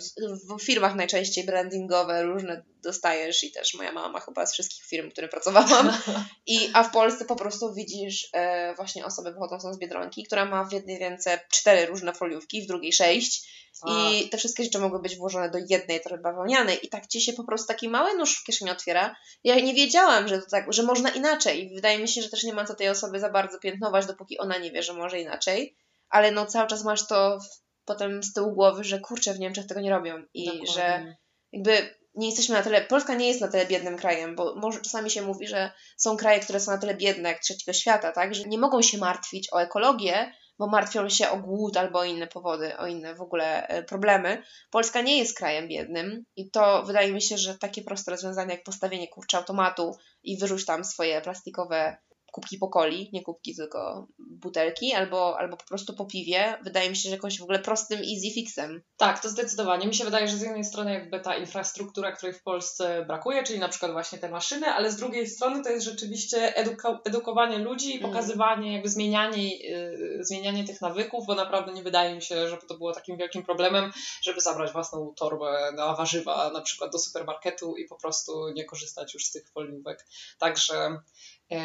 [0.58, 5.12] W firmach najczęściej brandingowe różne dostajesz i też moja mama chyba z wszystkich firm, w
[5.13, 5.91] których pracowałam.
[6.47, 10.63] I, a w Polsce po prostu widzisz e, właśnie osobę wychodzącą z Biedronki, która ma
[10.63, 15.15] w jednej ręce cztery różne foliówki, w drugiej sześć i te wszystkie rzeczy mogły być
[15.15, 18.43] włożone do jednej torby bawełnianej i tak ci się po prostu taki mały nóż w
[18.43, 19.15] kieszeni otwiera.
[19.43, 21.71] Ja nie wiedziałam, że, to tak, że można inaczej.
[21.75, 24.57] Wydaje mi się, że też nie ma co tej osoby za bardzo piętnować, dopóki ona
[24.57, 25.75] nie wie, że może inaczej.
[26.09, 29.67] Ale no cały czas masz to w, potem z tyłu głowy, że kurczę, w Niemczech
[29.67, 30.23] tego nie robią.
[30.33, 30.73] I Dokładnie.
[30.73, 31.15] że
[31.51, 35.11] jakby nie jesteśmy na tyle, Polska nie jest na tyle biednym krajem, bo może czasami
[35.11, 38.43] się mówi, że są kraje, które są na tyle biedne jak trzeciego świata, tak, że
[38.43, 42.87] nie mogą się martwić o ekologię, bo martwią się o głód albo inne powody, o
[42.87, 44.43] inne w ogóle e, problemy.
[44.71, 48.63] Polska nie jest krajem biednym i to wydaje mi się, że takie proste rozwiązania jak
[48.63, 51.97] postawienie kurczę automatu i wyrzuć tam swoje plastikowe
[52.31, 56.95] kubki po coli, nie kubki, tylko butelki, albo, albo po prostu po piwie, wydaje mi
[56.95, 58.81] się, że jakąś w ogóle prostym easy fixem.
[58.97, 59.87] Tak, to zdecydowanie.
[59.87, 63.59] Mi się wydaje, że z jednej strony jakby ta infrastruktura, której w Polsce brakuje, czyli
[63.59, 67.95] na przykład właśnie te maszyny, ale z drugiej strony to jest rzeczywiście eduko edukowanie ludzi
[67.95, 68.11] i mm.
[68.11, 72.77] pokazywanie, jakby zmienianie, yy, zmienianie tych nawyków, bo naprawdę nie wydaje mi się, żeby to
[72.77, 77.85] było takim wielkim problemem, żeby zabrać własną torbę na warzywa na przykład do supermarketu i
[77.85, 80.07] po prostu nie korzystać już z tych foliówek.
[80.39, 80.99] Także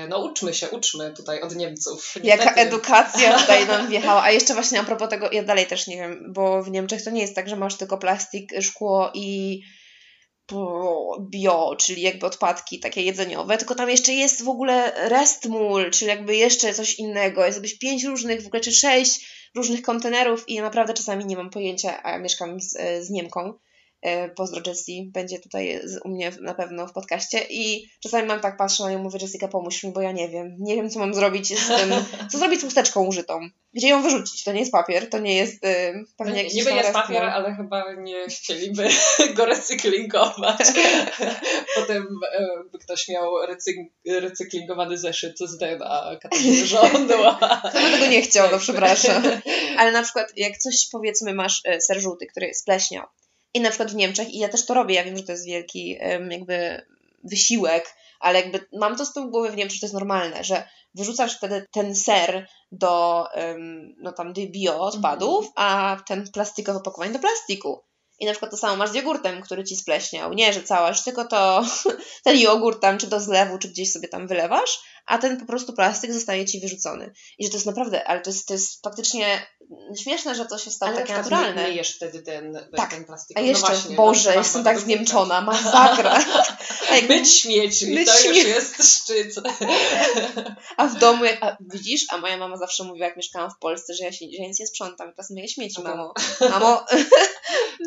[0.08, 2.14] no uczmy się, uczmy tutaj od Niemców.
[2.22, 2.26] Niestety.
[2.26, 4.22] Jaka edukacja tutaj nam wjechała.
[4.22, 7.10] A jeszcze właśnie a propos tego, ja dalej też nie wiem, bo w Niemczech to
[7.10, 9.60] nie jest tak, że masz tylko plastik, szkło i
[11.30, 16.36] bio, czyli jakby odpadki takie jedzeniowe, tylko tam jeszcze jest w ogóle restmul, czyli jakby
[16.36, 17.44] jeszcze coś innego.
[17.44, 21.36] Jest jakbyś pięć różnych, w ogóle czy sześć różnych kontenerów i ja naprawdę czasami nie
[21.36, 23.63] mam pojęcia, a ja mieszkam z, z Niemką, E,
[24.36, 27.40] pozdro Jessie, będzie tutaj u mnie na pewno w podcaście.
[27.50, 30.56] I czasami mam tak, patrzę na nią mówię, Jessica pomóż mi, bo ja nie wiem,
[30.58, 31.92] nie wiem co mam zrobić z tym,
[32.30, 33.40] co zrobić z chusteczką użytą,
[33.74, 36.92] gdzie ją wyrzucić, to nie jest papier, to nie jest y, pewnie jakiś Niby jest
[36.92, 38.88] papier, ale chyba nie chcieliby
[39.36, 40.66] go recyklingować.
[41.76, 47.14] Potem e, by ktoś miał recyk recyklingowany zeszyt z DNA Katarzyny rządu.
[47.70, 49.22] Kto by tego nie chciał, no przepraszam.
[49.78, 53.06] Ale na przykład jak coś powiedzmy masz ser żółty, który spleśniał,
[53.54, 55.46] i na przykład w Niemczech, i ja też to robię, ja wiem, że to jest
[55.46, 55.98] wielki
[56.30, 56.86] jakby
[57.24, 61.36] wysiłek, ale jakby mam to z tyłu głowy w Niemczech, to jest normalne, że wyrzucasz
[61.36, 63.24] wtedy ten ser do,
[63.98, 65.52] no tam, do bio odpadów, mm.
[65.56, 67.84] a ten plastikowe opakowanie do plastiku.
[68.18, 70.32] I na przykład to samo masz z jogurtem, który ci spleśniał.
[70.32, 71.64] Nie, że cała, że tylko to
[72.24, 75.72] ten jogurt tam, czy do zlewu, czy gdzieś sobie tam wylewasz, a ten po prostu
[75.72, 77.12] plastik zostaje ci wyrzucony.
[77.38, 79.46] I że to jest naprawdę, ale to jest, to jest faktycznie
[80.02, 81.62] śmieszne, że to się stało Ale takie naturalne.
[81.62, 82.90] Nie, nie jesz wtedy ten, Tak.
[82.90, 83.38] ten plastik.
[83.38, 86.24] A No jeszcze, właśnie, Boże, no, jestem tak zniemczona, masakra.
[86.90, 89.34] A, jak, Myć śmieci, Myć to już jest szczyt.
[90.76, 93.94] a w domu, jak, a widzisz, a moja mama zawsze mówiła, jak mieszkałam w Polsce,
[93.94, 96.14] że ja, się, że ja nic nie sprzątam, teraz myję śmieci, No mamo.
[96.50, 96.84] Mamo,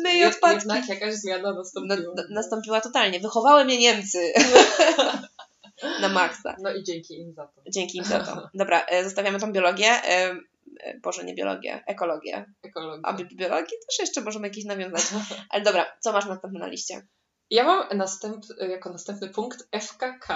[0.02, 0.58] myję Jed- odpadki.
[0.68, 1.96] Jednak jakaś zmiana nastąpiła.
[2.16, 3.20] no, nastąpiła totalnie.
[3.20, 4.32] Wychowały mnie Niemcy.
[6.00, 6.56] Na maksa.
[6.62, 7.62] No i dzięki im za to.
[7.70, 8.48] Dzięki im za to.
[8.54, 9.86] Dobra, e, zostawiamy tą biologię.
[9.90, 10.36] E,
[10.80, 12.46] e, Boże, nie biologię, ekologię.
[12.62, 13.00] Ekologia.
[13.02, 15.02] A bi- biologii też jeszcze możemy jakieś nawiązać.
[15.50, 17.06] Ale dobra, co masz następne na liście?
[17.50, 20.28] Ja mam następ, jako następny punkt FKK.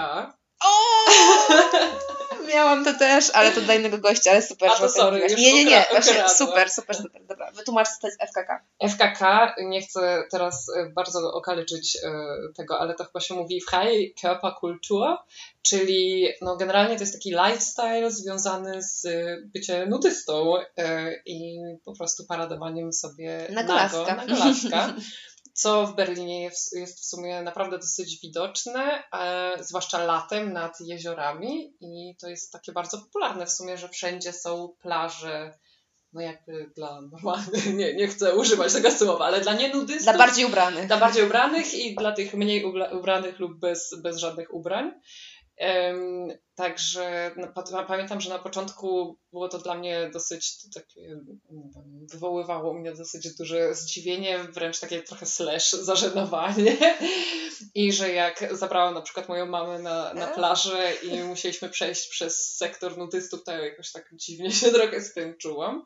[0.63, 0.69] O!
[2.53, 5.53] Miałam to też, ale to dla innego gościa, ale super, A to sorry, już Nie,
[5.53, 7.25] nie, nie, właśnie super, super, super.
[7.25, 8.59] Dobra, wytłumacz, co to jest FKK.
[8.89, 12.09] FKK, nie chcę teraz e, bardzo okaleczyć e,
[12.55, 15.17] tego, ale to chyba się mówi Freikörperkultur,
[15.61, 19.07] czyli no generalnie to jest taki lifestyle związany z
[19.53, 20.53] byciem nudystą
[21.25, 24.69] i po prostu paradowaniem sobie Na nago, kolaska.
[24.69, 24.93] na.
[25.53, 31.73] Co w Berlinie jest, jest w sumie naprawdę dosyć widoczne, e, zwłaszcza latem nad jeziorami
[31.81, 35.57] i to jest takie bardzo popularne w sumie, że wszędzie są plaże,
[36.13, 40.45] no jakby dla normalnych, nie, nie chcę używać tego słowa, ale dla nienudystów, Dla bardziej
[40.45, 40.87] ubranych.
[40.87, 44.91] dla bardziej ubranych i dla tych mniej ubranych lub bez, bez żadnych ubrań.
[46.55, 52.07] Także no, pa- pamiętam, że na początku było to dla mnie dosyć takie, nie wiem,
[52.11, 56.77] wywoływało mnie dosyć duże zdziwienie, wręcz takie trochę slash, zażenowanie.
[57.75, 62.55] I że jak zabrałam na przykład moją mamę na, na plażę i musieliśmy przejść przez
[62.57, 65.85] sektor nudystów, to ja jakoś tak dziwnie się trochę z tym czułam.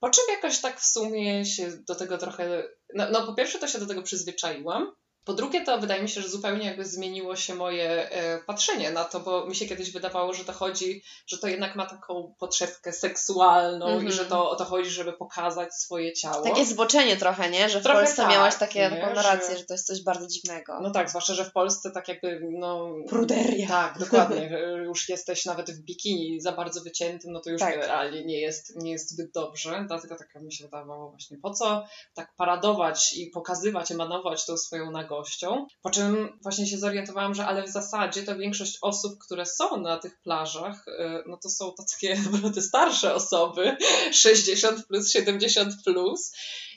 [0.00, 2.68] Po czym jakoś tak w sumie się do tego trochę.
[2.94, 4.92] No, no po pierwsze, to się do tego przyzwyczaiłam.
[5.26, 9.04] Po drugie, to wydaje mi się, że zupełnie jakby zmieniło się moje e, patrzenie na
[9.04, 12.92] to, bo mi się kiedyś wydawało, że to chodzi, że to jednak ma taką potrzebkę
[12.92, 14.08] seksualną Mhm.
[14.08, 16.42] i że to o to chodzi, żeby pokazać swoje ciało.
[16.42, 17.68] Takie zboczenie trochę, nie?
[17.68, 18.90] Że w Trochę Polsce tak, miałaś takie, nie?
[18.90, 20.80] taką Że- narrację, że to jest coś bardzo dziwnego.
[20.80, 22.90] No tak, zwłaszcza, że w Polsce tak jakby, no...
[23.08, 23.68] Pruderia.
[23.68, 24.48] Tak, dokładnie.
[24.48, 27.74] że Już jesteś nawet w bikini za bardzo wyciętym, no to już Tak.
[27.74, 29.84] generalnie nie jest, nie jest zbyt dobrze.
[29.88, 31.84] Dlatego tak mi się wydawało właśnie, po co
[32.14, 35.66] tak paradować i pokazywać, emanować tą swoją nagością.
[35.82, 39.98] Po czym właśnie się zorientowałam, że ale w zasadzie to większość osób, które są na
[39.98, 43.76] tych plażach, y, no to są to takie naprawdę starsze osoby,
[44.12, 46.32] 60 plus, 70 plus.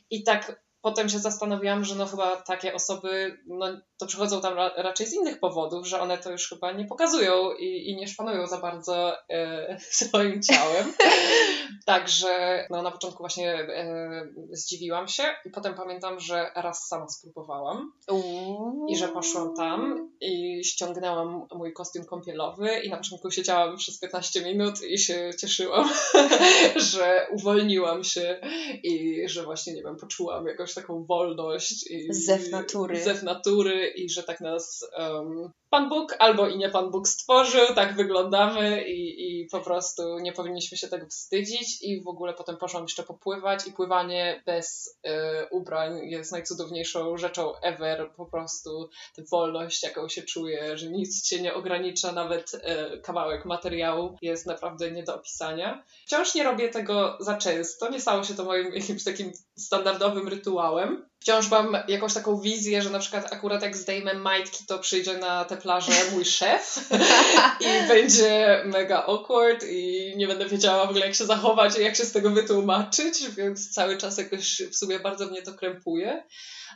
[0.09, 3.65] I tak potem się zastanowiłam, że no chyba takie osoby, no
[3.97, 7.53] to przychodzą tam ra raczej z innych powodów, że one to już chyba nie pokazują
[7.53, 10.93] i, i nie szpanują za bardzo e, swoim ciałem.
[11.85, 17.93] Także no, na początku właśnie e, zdziwiłam się i potem pamiętam, że raz sama spróbowałam
[18.11, 18.85] Uuu.
[18.89, 24.43] i że poszłam tam i ściągnęłam mój kostium kąpielowy i na początku siedziałam przez 15
[24.43, 25.89] minut i się cieszyłam,
[26.91, 28.39] że uwolniłam się
[28.83, 31.91] i że właśnie, nie wiem, poczułam jakąś taką wolność.
[31.91, 33.03] I, Zew natury.
[33.03, 37.75] Zew natury i że tak nas um, Pan Bóg albo i nie Pan Bóg stworzył,
[37.75, 42.57] tak wyglądamy i, i po prostu nie powinniśmy się tego wstydzić i w ogóle potem
[42.57, 49.23] poszłam jeszcze popływać i pływanie bez e, ubrań jest najcudowniejszą rzeczą ever, po prostu tę
[49.31, 54.91] wolność, jaką się czuje, że nic cię nie ogranicza, nawet e, kawałek materiału jest naprawdę
[54.91, 55.83] nie do opisania.
[56.05, 61.08] Wciąż nie robię tego za często, nie stało się to moim jakimś takim standardowym rytuałem.
[61.19, 65.45] Wciąż mam jakąś taką wizję, że na przykład akurat jak zdejmę majtki, to przyjdzie na
[65.45, 66.89] tę plażę mój szef
[67.61, 71.95] i będzie mega awkward i nie będę wiedziała w ogóle jak się zachować i jak
[71.95, 76.23] się z tego wytłumaczyć, więc cały czas jakoś w sumie bardzo mnie to krępuje.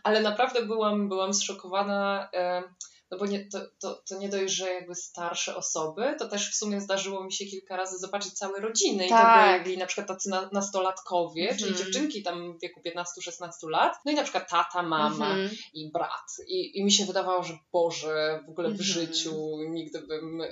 [0.04, 2.64] Ale naprawdę byłam, byłam zszokowana, e,
[3.12, 6.56] no bo nie, to, to, to nie dość, że jakby starsze osoby, to też w
[6.56, 9.60] sumie zdarzyło mi się kilka razy zobaczyć całe rodziny i Tak.
[9.60, 11.78] to byli na przykład tacy na, nastolatkowie, czyli Mhm.
[11.86, 15.50] dziewczynki tam w wieku 15-16 lat, no i na przykład tata, mama, Mhm.
[15.74, 16.28] i brat.
[16.48, 18.90] I, I mi się wydawało, że Boże, w ogóle w Mhm.
[18.90, 20.48] życiu nigdy bym e,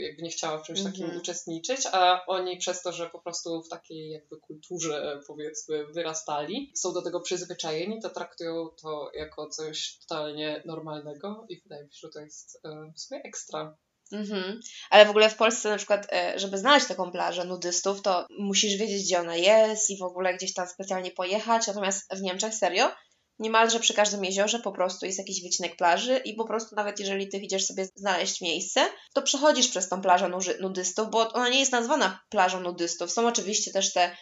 [0.00, 3.68] jakby nie chciała w czymś takim uczestniczyć, a oni przez to, że po prostu w
[3.68, 10.62] takiej jakby kulturze powiedzmy wyrastali, są do tego przyzwyczajeni, to traktują to jako coś totalnie
[10.66, 13.76] normalnego i wydaje mi się, że to jest e, w sumie ekstra.
[14.12, 14.60] Mhm.
[14.90, 18.76] Ale w ogóle w Polsce na przykład, e, żeby znaleźć taką plażę nudystów, to musisz
[18.76, 21.66] wiedzieć, gdzie ona jest i w ogóle gdzieś tam specjalnie pojechać.
[21.66, 22.90] Natomiast w Niemczech serio,
[23.38, 27.28] niemalże przy każdym jeziorze po prostu jest jakiś wycinek plaży i po prostu nawet jeżeli
[27.28, 28.80] ty idziesz sobie znaleźć miejsce,
[29.14, 30.30] to przechodzisz przez tą plażę
[30.60, 33.12] nudystów, bo ona nie jest nazwana plażą nudystów.
[33.12, 34.16] Są oczywiście też te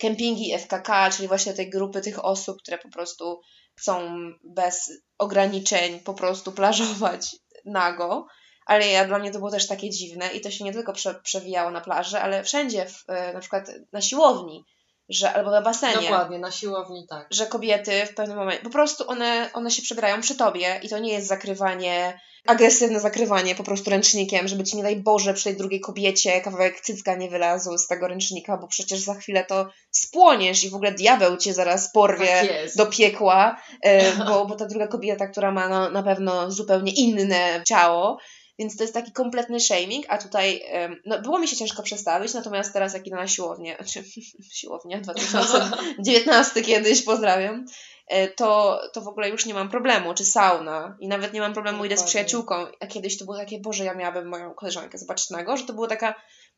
[0.00, 3.40] kempingi FKK, czyli właśnie tej grupy tych osób, które po prostu
[3.78, 8.26] chcą bez ograniczeń po prostu plażować nago.
[8.66, 11.14] Ale ja, dla mnie to było też takie dziwne i to się nie tylko prze,
[11.14, 14.64] przewijało na plaży, ale wszędzie, w, e, na przykład na siłowni
[15.14, 16.02] że, albo na basenie.
[16.02, 17.26] Dokładnie, na siłowni tak.
[17.30, 20.98] Że kobiety w pewnym momencie, po prostu one, one się przebierają przy tobie i to
[20.98, 25.56] nie jest zakrywanie, agresywne zakrywanie po prostu ręcznikiem, żeby ci nie daj Boże przy tej
[25.56, 30.64] drugiej kobiecie kawałek cycka nie wylazł z tego ręcznika, bo przecież za chwilę to spłoniesz
[30.64, 34.86] i w ogóle diabeł cię zaraz porwie tak do piekła, e, bo, bo ta druga
[34.86, 38.18] kobieta, która ma no, na pewno zupełnie inne ciało,
[38.58, 40.62] więc to jest taki kompletny shaming, a tutaj
[41.06, 44.04] no, było mi się ciężko przestawić, natomiast teraz jak idę na siłownię, znaczy
[44.52, 47.64] siłownia 2019 kiedyś, pozdrawiam,
[48.08, 51.54] e, to, to w ogóle już nie mam problemu, czy sauna i nawet nie mam
[51.54, 55.30] problemu, idę z przyjaciółką, a kiedyś to było takie, Boże, ja miałabym moją koleżankę zobaczyć
[55.30, 56.14] nago, że to była taka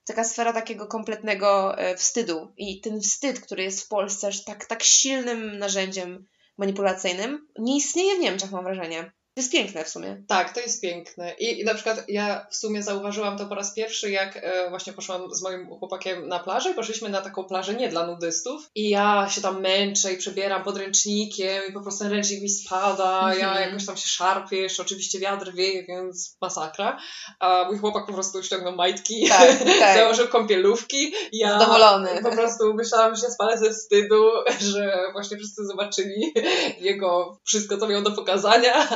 [0.06, 4.82] taka sfera takiego kompletnego e, wstydu i ten wstyd, który jest w Polsce tak, tak
[4.82, 6.26] silnym narzędziem
[6.58, 9.12] manipulacyjnym, nie istnieje w Niemczech, mam wrażenie.
[9.34, 10.22] To jest piękne w sumie.
[10.28, 11.34] Tak, to jest piękne.
[11.38, 14.92] I, I na przykład ja w sumie zauważyłam to po raz pierwszy, jak e, właśnie
[14.92, 18.70] poszłam z moim chłopakiem na plażę i poszliśmy na taką plażę nie dla nudystów.
[18.74, 23.20] I ja się tam męczę i przebieram podręcznikiem i po prostu ten ręcznik mi spada,
[23.20, 23.40] mm -hmm.
[23.40, 26.98] ja jakoś tam się szarpię, jeszcze oczywiście wiatr wieje, więc masakra.
[27.40, 29.98] A mój chłopak po prostu ściągnął majtki, tak, tak.
[29.98, 31.14] założył kąpielówki.
[31.32, 32.22] Ja Zadowolony.
[32.22, 34.30] po prostu myślałam, że się spalę ze wstydu,
[34.72, 36.32] że właśnie wszyscy zobaczyli
[36.80, 38.88] jego wszystko, co miał do pokazania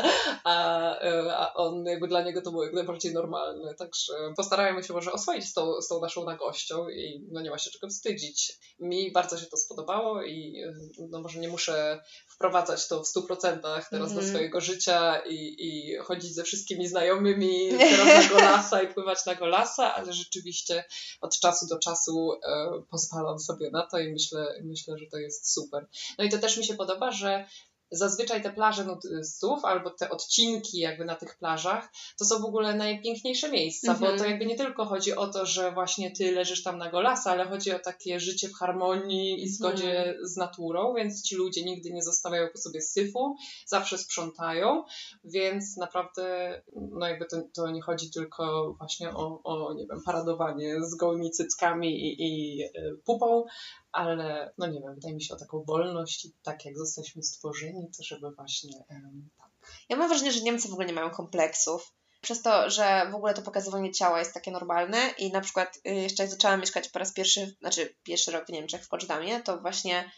[0.44, 3.74] a, e, a on jakby dla niego to było jak najbardziej normalne.
[3.74, 7.58] Także postarajmy się może oswoić z tą, z tą naszą nagością i no nie ma
[7.58, 8.58] się czego wstydzić.
[8.78, 10.62] Mi bardzo się to spodobało i
[11.10, 14.00] no może nie muszę wprowadzać to w 100% teraz mm.
[14.00, 14.28] do mhm.
[14.28, 19.94] swojego życia i, i chodzić ze wszystkimi znajomymi teraz na golasa i pływać na golasa,
[19.94, 20.84] ale rzeczywiście
[21.20, 25.52] od czasu do czasu e, pozwalam sobie na to i myślę, myślę, że to jest
[25.52, 25.86] super.
[26.18, 27.46] No i to też mi się podoba, że
[27.90, 32.74] zazwyczaj te plaże nudystów albo te odcinki jakby na tych plażach to są w ogóle
[32.74, 34.00] najpiękniejsze miejsca, mm -hmm.
[34.00, 34.30] bo to mhm.
[34.30, 37.72] jakby nie tylko chodzi o to, że właśnie ty leżysz tam na golasa, ale chodzi
[37.72, 40.26] o takie życie w harmonii i zgodzie mm -hmm.
[40.26, 44.84] z naturą, więc ci ludzie nigdy nie zostawiają po sobie syfu, zawsze sprzątają,
[45.24, 50.76] więc naprawdę no jakby to, to nie chodzi tylko właśnie o, o nie wiem, paradowanie
[50.84, 52.68] z gołymi cyckami i, i e,
[53.04, 53.44] pupą,
[53.92, 57.90] ale no nie wiem, wydaje mi się o taką wolność i tak jak zostaliśmy stworzeni,
[57.96, 59.50] to żeby właśnie um, tak.
[59.88, 61.92] Ja mam wrażenie, że Niemcy w ogóle nie mają kompleksów.
[62.20, 65.94] Przez to, że w ogóle to pokazywanie ciała jest takie normalne i na przykład y,
[65.94, 69.58] jeszcze jak zaczęłam mieszkać po raz pierwszy, znaczy pierwszy rok w Niemczech, w Poczdamie, to
[69.58, 70.10] właśnie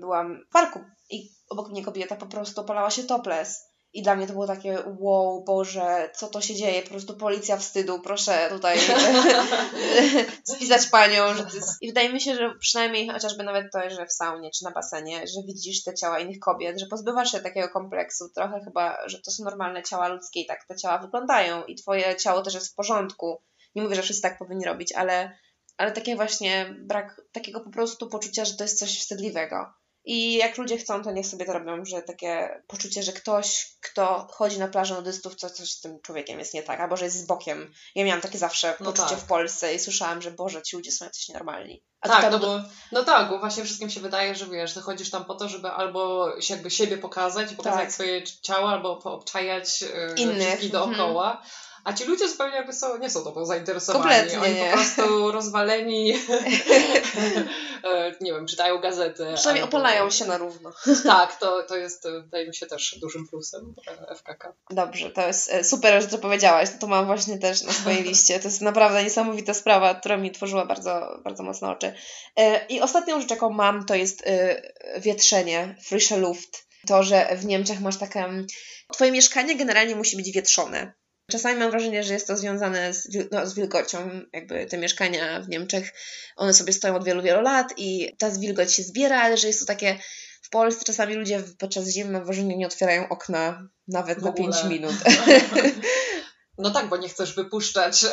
[0.00, 0.80] byłam w parku
[1.10, 4.78] i obok mnie kobieta po prostu opalała się topless i dla mnie to było takie,
[4.98, 6.82] wow, Boże, co to się dzieje?
[6.82, 8.78] Po prostu policja wstydu, proszę tutaj
[10.54, 11.34] spisać panią.
[11.34, 11.82] Że jest...
[11.82, 15.26] I wydaje mi się, że przynajmniej chociażby nawet to, że w saunie czy na basenie,
[15.26, 18.28] że widzisz te ciała innych kobiet, że pozbywasz się takiego kompleksu.
[18.34, 22.16] Trochę chyba, że to są normalne ciała ludzkie i tak te ciała wyglądają i twoje
[22.16, 23.42] ciało też jest w porządku.
[23.74, 25.38] Nie mówię, że wszyscy tak powinni robić, ale,
[25.76, 29.81] ale takie właśnie brak takiego po prostu poczucia, że to jest coś wstydliwego.
[30.04, 34.26] I jak ludzie chcą, to niech sobie to robią, że takie poczucie, że ktoś, kto
[34.30, 37.16] chodzi na plażę nudystów, to coś z tym człowiekiem jest nie tak, albo że jest
[37.16, 37.72] z bokiem.
[37.94, 39.18] Ja miałam takie zawsze no poczucie tak.
[39.18, 41.82] w Polsce i słyszałam, że Boże, ci ludzie są jacyś nienormalni.
[42.00, 42.60] A tak, no bo,
[42.92, 45.68] no tak, bo właśnie wszystkim się wydaje, że wiesz, że chodzisz tam po to, żeby
[45.68, 47.92] albo jakby siebie pokazać i pokazać tak.
[47.92, 50.70] swoje ciało, albo poobczajać yy, Innych.
[50.70, 51.30] dookoła.
[51.30, 51.50] Mhm
[51.84, 54.02] a ci ludzie zupełnie jakby są, nie są tobą zainteresowani.
[54.02, 54.70] Kompletnie Oni nie.
[54.70, 56.12] po prostu rozwaleni,
[58.20, 59.26] nie wiem, czytają gazety.
[59.34, 59.76] Przynajmniej albo...
[59.76, 60.72] opalają się na równo.
[61.04, 63.74] tak, to, to jest, wydaje mi się, też dużym plusem
[64.10, 64.52] e, FKK.
[64.70, 66.68] Dobrze, to jest e, super, że to powiedziałaś.
[66.80, 68.40] To mam właśnie też na swojej liście.
[68.40, 71.94] To jest naprawdę niesamowita sprawa, która mi tworzyła bardzo, bardzo mocno oczy.
[72.68, 74.24] I ostatnią rzecz, jaką mam, to jest
[74.98, 76.66] wietrzenie, frische Luft.
[76.86, 78.28] To, że w Niemczech masz takie...
[78.92, 80.92] Twoje mieszkanie generalnie musi być wietrzone.
[81.30, 84.10] Czasami mam wrażenie, że jest to związane z, no, z wilgocią.
[84.32, 85.92] Jakby te mieszkania w Niemczech,
[86.36, 89.60] one sobie stoją od wielu, wielu lat i ta wilgoć się zbiera, ale że jest
[89.60, 89.98] to takie
[90.42, 94.94] w Polsce czasami ludzie podczas zimy mam wrażenie nie otwierają okna nawet na 5 minut.
[96.58, 98.08] No tak, bo nie chcesz wypuszczać e,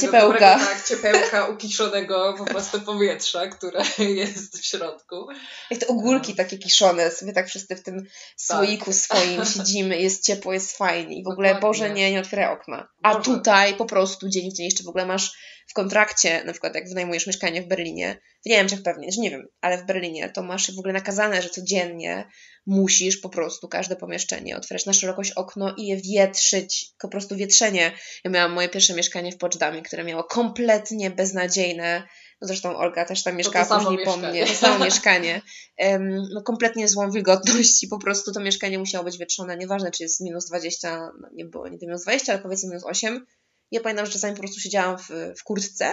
[0.00, 0.20] ciepełka.
[0.20, 3.82] Dobrego, tak, ciepełka ukiszonego po prostu powietrza, które
[4.22, 5.28] jest w środku.
[5.70, 6.36] Jak te ogórki no.
[6.36, 8.12] takie kiszone, sobie tak wszyscy w tym tak.
[8.36, 11.68] słoiku swoim siedzimy, jest ciepło, jest fajnie i w ogóle, Dokładnie.
[11.68, 12.88] Boże, nie, nie otwieraj okna.
[13.02, 13.24] A Boże.
[13.24, 15.32] tutaj po prostu dzień w dzień jeszcze w ogóle masz
[15.66, 19.48] w kontrakcie, na przykład jak wynajmujesz mieszkanie w Berlinie, w Niemczech pewnie, że nie wiem,
[19.60, 22.28] ale w Berlinie to masz w ogóle nakazane, że codziennie
[22.66, 27.92] musisz po prostu każde pomieszczenie otwierać na szerokość okno i je wietrzyć, po prostu wietrzenie.
[28.24, 32.02] Ja miałam moje pierwsze mieszkanie w Poczdamie, które miało kompletnie beznadziejne
[32.40, 35.42] no zresztą Olga też tam mieszkała to później po mnie, to samo mieszkanie,
[35.78, 40.02] um, no kompletnie złą wilgotność i po prostu to mieszkanie musiało być wietrzone, nieważne czy
[40.02, 43.26] jest minus 20, no nie było nigdy minus 20, ale powiedzmy minus 8.
[43.70, 45.92] Ja pamiętam, że czasami po prostu siedziałam w, w kurtce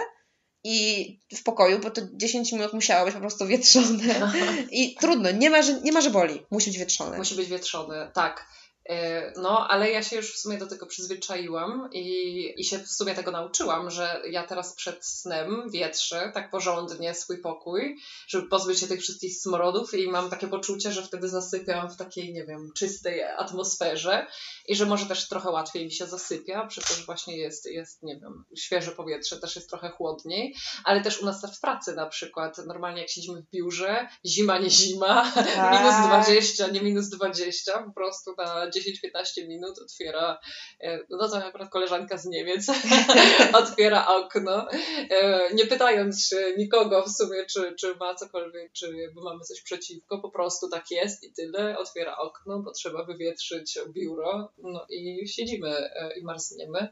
[0.64, 4.32] i w pokoju, bo to 10 minut musiało być po prostu wietrzone.
[4.70, 6.42] I trudno, nie ma, że, nie ma, że boli.
[6.50, 7.18] Musi być wietrzone.
[7.18, 8.46] Musi być wietrzone, tak.
[8.88, 12.88] E, no, ale ja się już w sumie do tego przyzwyczaiłam i, i się w
[12.88, 18.80] sumie tego nauczyłam, że ja teraz przed snem wietrzę tak porządnie swój pokój, żeby pozbyć
[18.80, 22.72] się tych wszystkich smrodów i mam takie poczucie, że wtedy zasypiam w takiej, nie wiem,
[22.76, 24.26] czystej atmosferze
[24.68, 28.02] i że może też trochę łatwiej mi się zasypia, przez to, że właśnie jest, jest,
[28.02, 30.54] nie wiem, świeże powietrze, też jest trochę chłodniej,
[30.84, 34.70] ale też u nas w pracy na przykład, normalnie jak siedzimy w biurze, zima, nie
[34.70, 35.80] zima, tak.
[35.80, 40.38] minus 20, nie minus 20, po prostu na 10-15 minut otwiera,
[40.80, 42.66] e, no to akurat koleżanka z Niemiec,
[43.62, 44.66] otwiera okno,
[45.10, 49.62] e, nie pytając się nikogo w sumie, czy, czy ma cokolwiek, czy jakby mamy coś
[49.62, 55.28] przeciwko, po prostu tak jest i tyle, otwiera okno, bo trzeba wywietrzyć biuro, no i
[55.28, 56.88] siedzimy e, i marzniemy,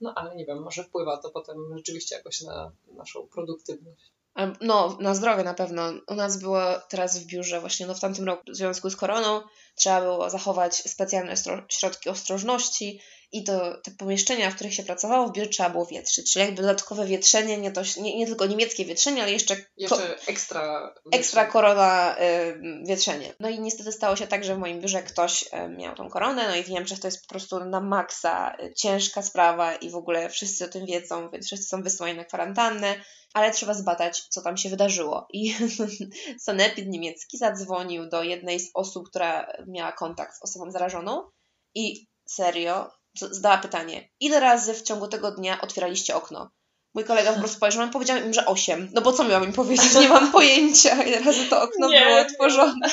[0.00, 4.19] no ale nie wiem, może wpływa to potem rzeczywiście jakoś na naszą produktywność.
[4.60, 5.92] No, na zdrowie na pewno.
[6.08, 9.42] U nas było teraz w biurze właśnie no w tamtym roku w związku z koroną
[9.74, 11.34] trzeba było zachować specjalne
[11.68, 13.00] środki ostrożności
[13.32, 16.62] i to te pomieszczenia, w których się pracowało w biurze trzeba było wietrzyć, czyli jakby
[16.62, 22.16] dodatkowe wietrzenie, nie, to, nie, nie tylko niemieckie wietrzenie, ale jeszcze, jeszcze ekstra, ekstra korona
[22.18, 23.34] y, wietrzenie.
[23.40, 26.48] No i niestety stało się tak, że w moim biurze ktoś y, miał tą koronę,
[26.48, 29.96] no i w Niemczech to jest po prostu na maksa y, ciężka sprawa i w
[29.96, 32.94] ogóle wszyscy o tym wiedzą, więc wszyscy są wysłani na kwarantannę
[33.34, 35.26] ale trzeba zbadać, co tam się wydarzyło.
[35.32, 35.54] I
[36.46, 41.30] sanepid niemiecki zadzwonił do jednej z osób, która miała kontakt z osobą zarażoną
[41.74, 46.50] i serio zadała pytanie, ile razy w ciągu tego dnia otwieraliście okno?
[46.94, 48.90] Mój kolega po prostu spojrzał, no powiedział im, że 8.
[48.92, 49.94] No bo co miałam im powiedzieć?
[49.94, 52.88] Nie mam pojęcia, ile razy to okno nie, było otworzone.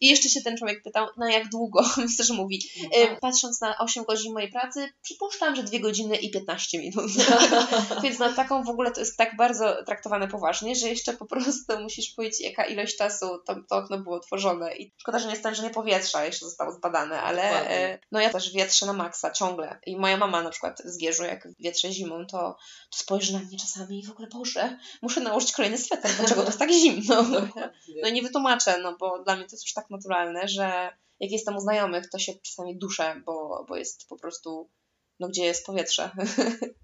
[0.00, 1.84] I jeszcze się ten człowiek pytał, na jak długo?
[1.96, 3.16] Myślę, że mówi, no.
[3.20, 7.10] patrząc na 8 godzin mojej pracy, przypuszczam, że 2 godziny i 15 minut.
[8.02, 11.80] Więc na taką w ogóle to jest tak bardzo traktowane poważnie, że jeszcze po prostu
[11.80, 14.76] musisz powiedzieć, jaka ilość czasu to, to okno było otworzone.
[14.76, 17.98] I szkoda, że nie stężenie powietrza jeszcze zostało zbadane, ale Dokładnie.
[18.12, 19.78] no ja też wietrzę na maksa ciągle.
[19.86, 22.56] I moja mama na przykład z Gierzu, jak wietrze zimą, to,
[22.90, 26.46] to spojrzy na mnie czasami i w ogóle, Boże, muszę nałożyć kolejny sweter, dlaczego to
[26.46, 27.22] jest tak zimno?
[28.02, 30.90] No i nie wytłumaczę, no bo dla mnie to jest już tak naturalne, że
[31.20, 34.70] jak jestem u znajomych, to się czasami duszę, bo, bo jest po prostu
[35.20, 36.10] no gdzie jest powietrze.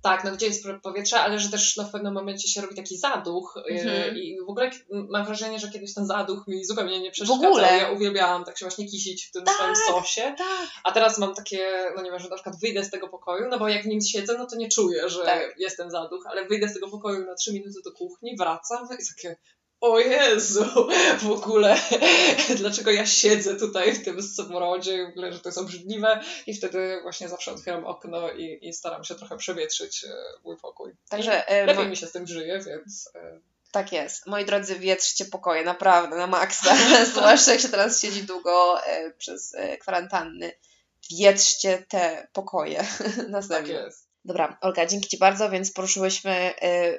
[0.05, 2.99] Tak, no gdzie jest powietrze, ale że też no, w pewnym momencie się robi taki
[2.99, 4.17] zaduch mm-hmm.
[4.17, 7.59] i w ogóle mam wrażenie, że kiedyś ten zaduch mi zupełnie nie przeszkadzał.
[7.59, 10.69] Ja uwielbiałam tak się właśnie kisić w tym tak, swoim sosie, tak.
[10.85, 13.59] a teraz mam takie, no nie wiem, że na przykład wyjdę z tego pokoju, no
[13.59, 15.55] bo jak w nim siedzę, no to nie czuję, że tak.
[15.59, 19.37] jestem zaduch, ale wyjdę z tego pokoju na trzy minuty do kuchni, wracam i takie
[19.85, 20.65] o Jezu,
[21.25, 21.77] w ogóle,
[22.59, 26.99] dlaczego ja siedzę tutaj w tym smrodzie, w ogóle, że to jest obrzydliwe i wtedy
[27.03, 30.09] właśnie zawsze otwieram okno i, i staram się trochę przewietrzyć e,
[30.45, 30.93] mój pokój.
[31.09, 33.11] Także, e, lepiej mi się z tym żyje, więc...
[33.15, 33.41] E,
[33.73, 34.27] tak jest.
[34.27, 36.77] Moi drodzy, wietrzcie pokoje, naprawdę, na maksa.
[37.13, 40.53] Zwłaszcza jak się teraz siedzi długo e, przez kwarantanny.
[41.11, 42.85] Wietrzcie te pokoje
[43.29, 43.49] na zewnątrz.
[43.49, 44.04] Tak jest.
[44.27, 46.55] Dobra, Olga, dzięki Ci bardzo, więc poruszyłyśmy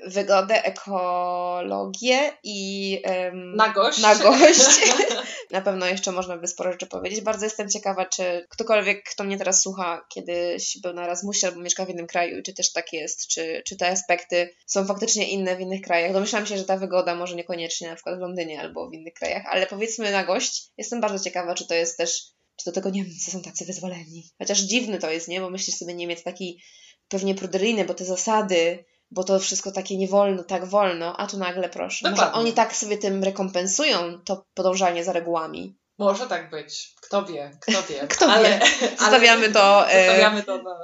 [0.06, 4.00] y, wygodę, ekologię i ym, nagość.
[4.00, 4.92] nagość.
[5.52, 7.22] Na pewno jeszcze można by sporo rzeczy powiedzieć.
[7.22, 11.86] Bardzo jestem ciekawa, czy ktokolwiek, kto mnie teraz słucha, kiedyś był na Erasmusie albo mieszka
[11.86, 15.60] w innym kraju, czy też tak jest, czy, czy te aspekty są faktycznie inne w
[15.60, 16.14] innych krajach.
[16.14, 19.44] Domyślam się, że ta wygoda może niekoniecznie na przykład w Londynie albo w innych krajach,
[19.50, 20.64] ale powiedzmy nagość.
[20.78, 22.24] Jestem bardzo ciekawa, czy to jest też,
[22.56, 24.30] czy do tego Niemcy są tacy wyzwoleni.
[24.38, 25.42] Chociaż dziwny to jest, nie?
[25.42, 26.62] Bo myślisz sobie Niemiec taki
[27.10, 31.38] pewnie pruderyjny, bo te zasady, bo to wszystko takie nie wolno, tak wolno, a tu
[31.38, 32.10] nagle proszę.
[32.10, 32.32] Dokładnie.
[32.32, 35.76] Może oni tak sobie tym rekompensują to podążanie za regułami.
[35.98, 36.94] Może tak być.
[37.02, 38.08] Kto wie, kto wie.
[38.16, 38.66] Kto ale, wie.
[39.00, 40.80] Zostawiamy to, e, zostawiamy to na,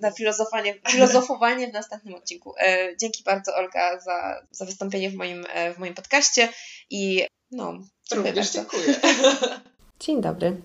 [0.00, 2.54] na filozofowanie, filozofowanie w następnym odcinku.
[2.60, 6.48] E, dzięki bardzo Olga za, za wystąpienie w moim, e, w moim podcaście
[6.90, 7.78] i no,
[8.10, 8.70] dziękuję Również bardzo.
[8.70, 8.94] dziękuję.
[10.00, 10.62] Dzień dobry.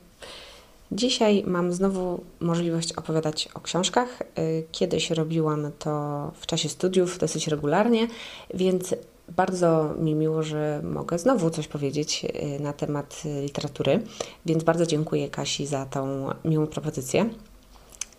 [0.92, 4.22] Dzisiaj mam znowu możliwość opowiadać o książkach.
[4.40, 8.08] Y, kiedyś robiłam to w czasie studiów dosyć regularnie,
[8.54, 8.96] więc
[9.30, 14.00] bardzo mi miło, że mogę znowu coś powiedzieć y, na temat literatury,
[14.46, 17.30] więc bardzo dziękuję Kasi za tą miłą propozycję.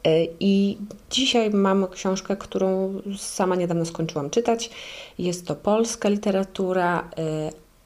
[0.06, 0.78] Y, I
[1.10, 4.70] dzisiaj mam książkę, którą sama niedawno skończyłam czytać.
[5.18, 7.10] Jest to polska literatura,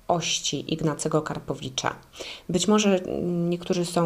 [0.09, 1.94] Ości Ignacego Karpowicza.
[2.48, 3.00] Być może
[3.48, 4.04] niektórzy są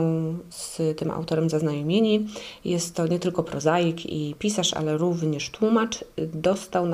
[0.50, 2.26] z tym autorem zaznajomieni.
[2.64, 6.04] Jest to nie tylko prozaik i pisarz, ale również tłumacz.
[6.34, 6.90] Dostał y,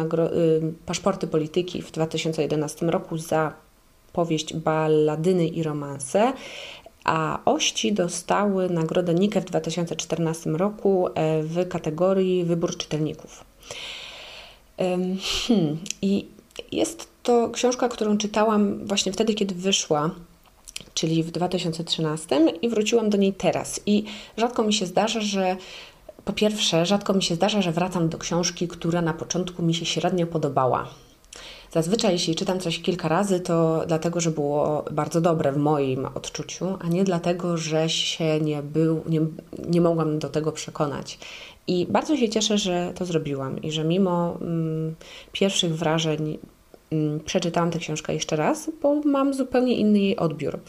[0.87, 3.53] paszporty polityki w 2011 roku za
[4.13, 6.33] powieść Balladyny i romanse,
[7.05, 13.45] a Ości dostały nagrodę Nike w 2014 roku e, w kategorii Wybór czytelników.
[14.79, 16.27] Hmm, I
[16.73, 20.11] jest to książka, którą czytałam właśnie wtedy, kiedy wyszła,
[20.95, 23.81] czyli w 2013 i wróciłam do niej teraz.
[23.87, 24.05] I
[24.37, 25.57] rzadko mi się zdarza, że
[26.25, 29.85] po pierwsze, rzadko mi się zdarza, że wracam do książki, która na początku mi się
[29.87, 30.89] średnio podobała.
[31.73, 36.79] Zazwyczaj, jeśli czytam coś kilka razy, to dlatego, że było bardzo dobre w moim odczuciu,
[36.81, 39.21] a nie dlatego, że się nie, był, nie,
[39.69, 41.19] nie mogłam do tego przekonać.
[41.67, 44.95] I bardzo się cieszę, że to zrobiłam i że mimo mm,
[45.33, 46.39] pierwszych wrażeń
[47.25, 50.61] przeczytałam tę książkę jeszcze raz, bo mam zupełnie inny jej odbiór.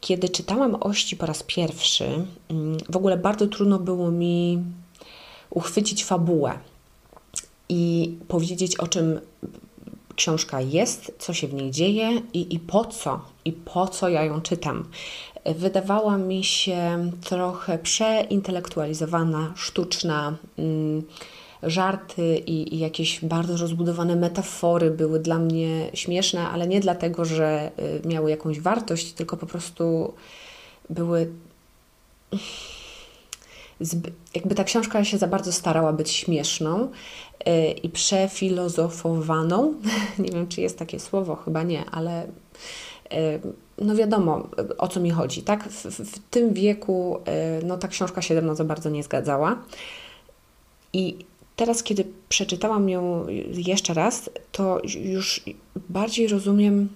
[0.00, 2.04] Kiedy czytałam Ości po raz pierwszy,
[2.48, 4.62] mm, w ogóle bardzo trudno było mi
[5.50, 6.58] uchwycić fabułę
[7.68, 9.20] i powiedzieć, o czym
[10.16, 14.24] książka jest, co się w niej dzieje i, i po co, i po co ja
[14.24, 14.88] ją czytam.
[15.44, 20.36] Wydawała mi się trochę przeintelektualizowana, sztuczna.
[20.58, 21.02] Mm,
[21.66, 27.70] żarty i, i, jakieś bardzo rozbudowane metafory były dla mnie śmieszne, ale nie dlatego, że
[28.04, 30.14] y, miały jakąś wartość, tylko po prostu
[30.90, 31.30] były
[34.34, 36.88] jakby ta książka się za bardzo starała być śmieszną
[37.46, 39.74] yy, i przefilozofowaną.
[40.18, 42.26] nie wiem, czy jest takie słowo, chyba nie, ale
[43.10, 43.40] yy,
[43.78, 44.48] no wiadomo,
[44.78, 45.68] o co mi chodzi, tak?
[45.68, 47.20] W, w tym wieku
[47.62, 49.58] no ta książka się ze mną za bardzo nie zgadzała.
[50.92, 51.26] I
[51.56, 55.44] teraz, kiedy przeczytałam ją jeszcze raz, to już
[55.88, 56.88] bardziej rozumiem,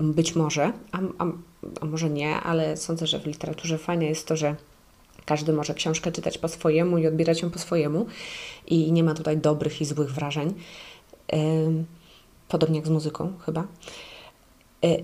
[0.00, 1.26] y, być może, a, a,
[1.80, 4.56] a może nie, ale sądzę, że w literaturze fajne jest to, że
[5.26, 8.06] każdy może książkę czytać po swojemu i odbierać ją po swojemu
[8.66, 10.54] i nie ma tutaj dobrych i złych wrażeń.
[12.48, 13.66] Podobnie jak z muzyką chyba.
[14.84, 14.96] E,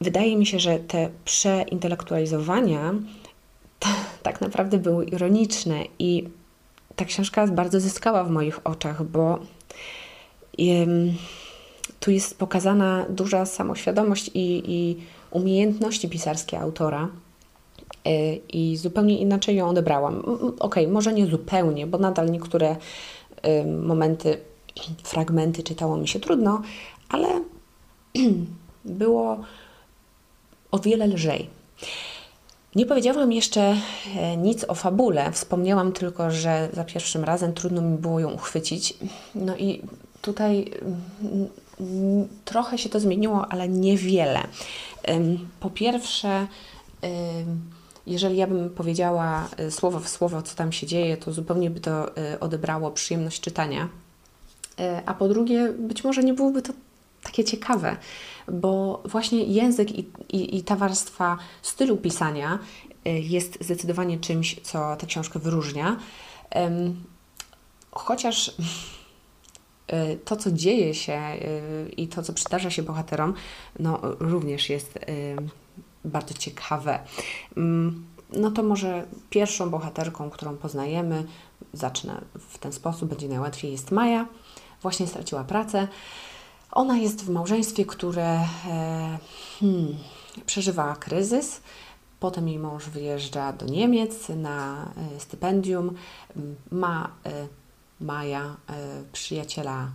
[0.00, 2.94] wydaje mi się, że te przeintelektualizowania
[4.22, 6.28] tak naprawdę były ironiczne i
[6.96, 9.38] ta książka bardzo zyskała w moich oczach, bo
[12.00, 14.96] tu jest pokazana duża samoświadomość i, i
[15.30, 17.08] umiejętności pisarskie autora
[18.08, 20.22] Y, i zupełnie inaczej ją odebrałam.
[20.58, 22.76] Ok, może nie zupełnie, bo nadal niektóre
[23.82, 24.38] momenty,
[25.04, 26.62] fragmenty czytało mi się trudno,
[27.08, 27.28] ale
[28.84, 29.38] było
[30.70, 31.50] o wiele lżej.
[32.74, 33.76] Nie powiedziałam jeszcze
[34.16, 35.32] e, nic o fabule.
[35.32, 38.94] Wspomniałam tylko, że za pierwszym razem trudno mi było ją uchwycić.
[39.34, 39.82] No i
[40.22, 40.70] tutaj
[41.80, 44.40] mm, trochę się to zmieniło, ale niewiele.
[45.60, 46.46] Po pierwsze,
[48.06, 51.80] jeżeli ja bym powiedziała y, słowo w słowo, co tam się dzieje, to zupełnie by
[51.80, 53.88] to y, odebrało przyjemność czytania.
[55.06, 56.72] A po drugie, być może nie byłoby to
[57.22, 57.96] takie ciekawe,
[58.52, 62.58] bo właśnie język i, i, i ta warstwa stylu pisania
[63.04, 65.96] jest zdecydowanie czymś, co tę książkę wyróżnia.
[67.90, 68.54] Chociaż
[70.24, 71.20] to, co dzieje się
[71.96, 73.34] i to, co przydarza się bohaterom,
[73.78, 74.98] no, również jest
[76.04, 76.98] bardzo ciekawe.
[77.56, 81.24] Mm, no to może pierwszą bohaterką, którą poznajemy,
[81.72, 84.26] zacznę w ten sposób, będzie najłatwiej, jest Maja.
[84.82, 85.88] Właśnie straciła pracę.
[86.74, 89.18] Ona jest w małżeństwie, które e,
[89.60, 89.96] hmm,
[90.46, 91.60] przeżywa kryzys.
[92.20, 95.94] Potem jej mąż wyjeżdża do Niemiec na e, stypendium.
[96.70, 97.46] Ma e,
[98.00, 98.56] Maja
[99.12, 99.88] przyjaciela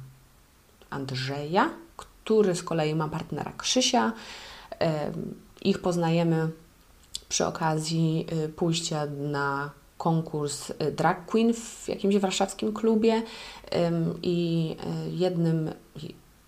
[0.89, 4.13] Andrzeja, który z kolei ma partnera Krzysia.
[5.61, 6.49] Ich poznajemy
[7.29, 13.21] przy okazji pójścia na konkurs drag queen w jakimś warszawskim klubie
[14.21, 14.75] i
[15.11, 15.71] jednym,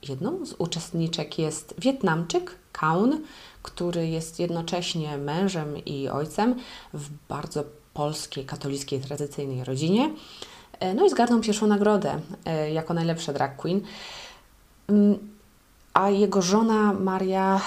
[0.10, 3.22] jedną z uczestniczek jest Wietnamczyk, Kaun,
[3.64, 6.56] który jest jednocześnie mężem i ojcem
[6.94, 10.14] w bardzo polskiej, katolickiej, tradycyjnej rodzinie.
[10.96, 12.20] No i zgarnął pierwszą nagrodę
[12.74, 13.82] jako najlepsza drag queen.
[15.94, 17.62] A jego żona Maria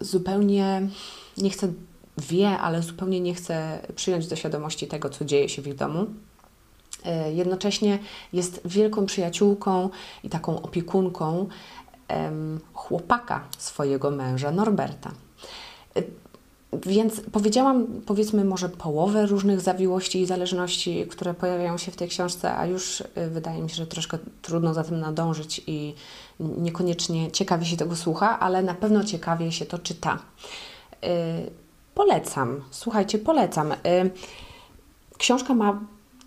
[0.00, 0.88] zupełnie
[1.36, 1.72] nie chce,
[2.18, 6.06] wie, ale zupełnie nie chce przyjąć do świadomości tego, co dzieje się w ich domu.
[7.06, 7.98] E, jednocześnie
[8.32, 9.90] jest wielką przyjaciółką
[10.24, 11.46] i taką opiekunką
[12.72, 15.10] chłopaka swojego męża, Norberta.
[15.96, 16.02] E,
[16.86, 22.56] więc powiedziałam, powiedzmy, może połowę różnych zawiłości i zależności, które pojawiają się w tej książce,
[22.56, 25.94] a już y, wydaje mi się, że troszkę trudno za tym nadążyć i
[26.40, 30.18] niekoniecznie ciekawie się tego słucha, ale na pewno ciekawie się to czyta.
[31.94, 33.74] Polecam, słuchajcie, polecam.
[35.18, 35.80] Książka ma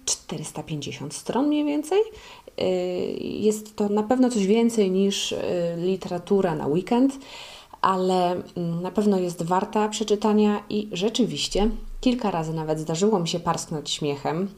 [0.10, 1.99] 450 stron mniej więcej.
[3.22, 5.36] Jest to na pewno coś więcej niż
[5.78, 7.18] literatura na weekend
[7.82, 11.70] ale mm, na pewno jest warta przeczytania i rzeczywiście
[12.01, 14.49] kilka razy nawet zdarzyło mi się parsknąć śmiechem.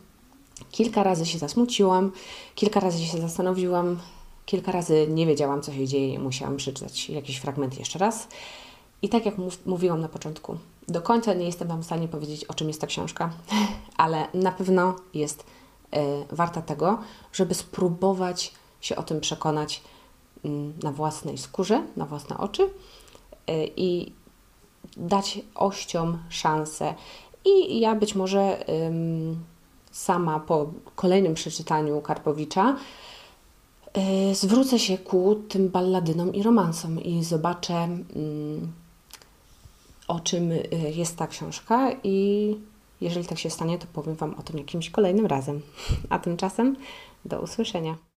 [0.72, 2.12] Kilka razy się zasmuciłam,
[2.56, 4.00] kilka razy się zastanowiłam,
[4.46, 8.28] kilka razy nie wiedziałam, co się dzieje musiałam przeczytać jakiś fragment jeszcze raz.
[9.02, 12.46] I tak jak mów, mówiłam na początku, do końca nie jestem Wam w stanie powiedzieć,
[12.46, 13.30] o czym jest ta książka,
[13.98, 17.00] ale na pewno jest y, warta tego,
[17.34, 19.82] żeby spróbować się o tym przekonać
[20.46, 20.50] y,
[20.84, 22.70] na własnej skórze, na własne oczy
[23.50, 24.12] Y, i
[24.98, 26.94] dać ościom szansę.
[27.46, 28.66] I ja być może
[29.92, 32.76] sama po kolejnym przeczytaniu Karpowicza
[34.32, 37.88] y, zwrócę się ku tym balladynom i romansom i zobaczę,
[40.12, 42.56] o czym y, jest ta książka i
[43.02, 45.62] jeżeli tak się stanie, to powiem Wam o tym jakimś kolejnym razem.
[46.10, 46.76] A tymczasem
[47.26, 47.98] do usłyszenia.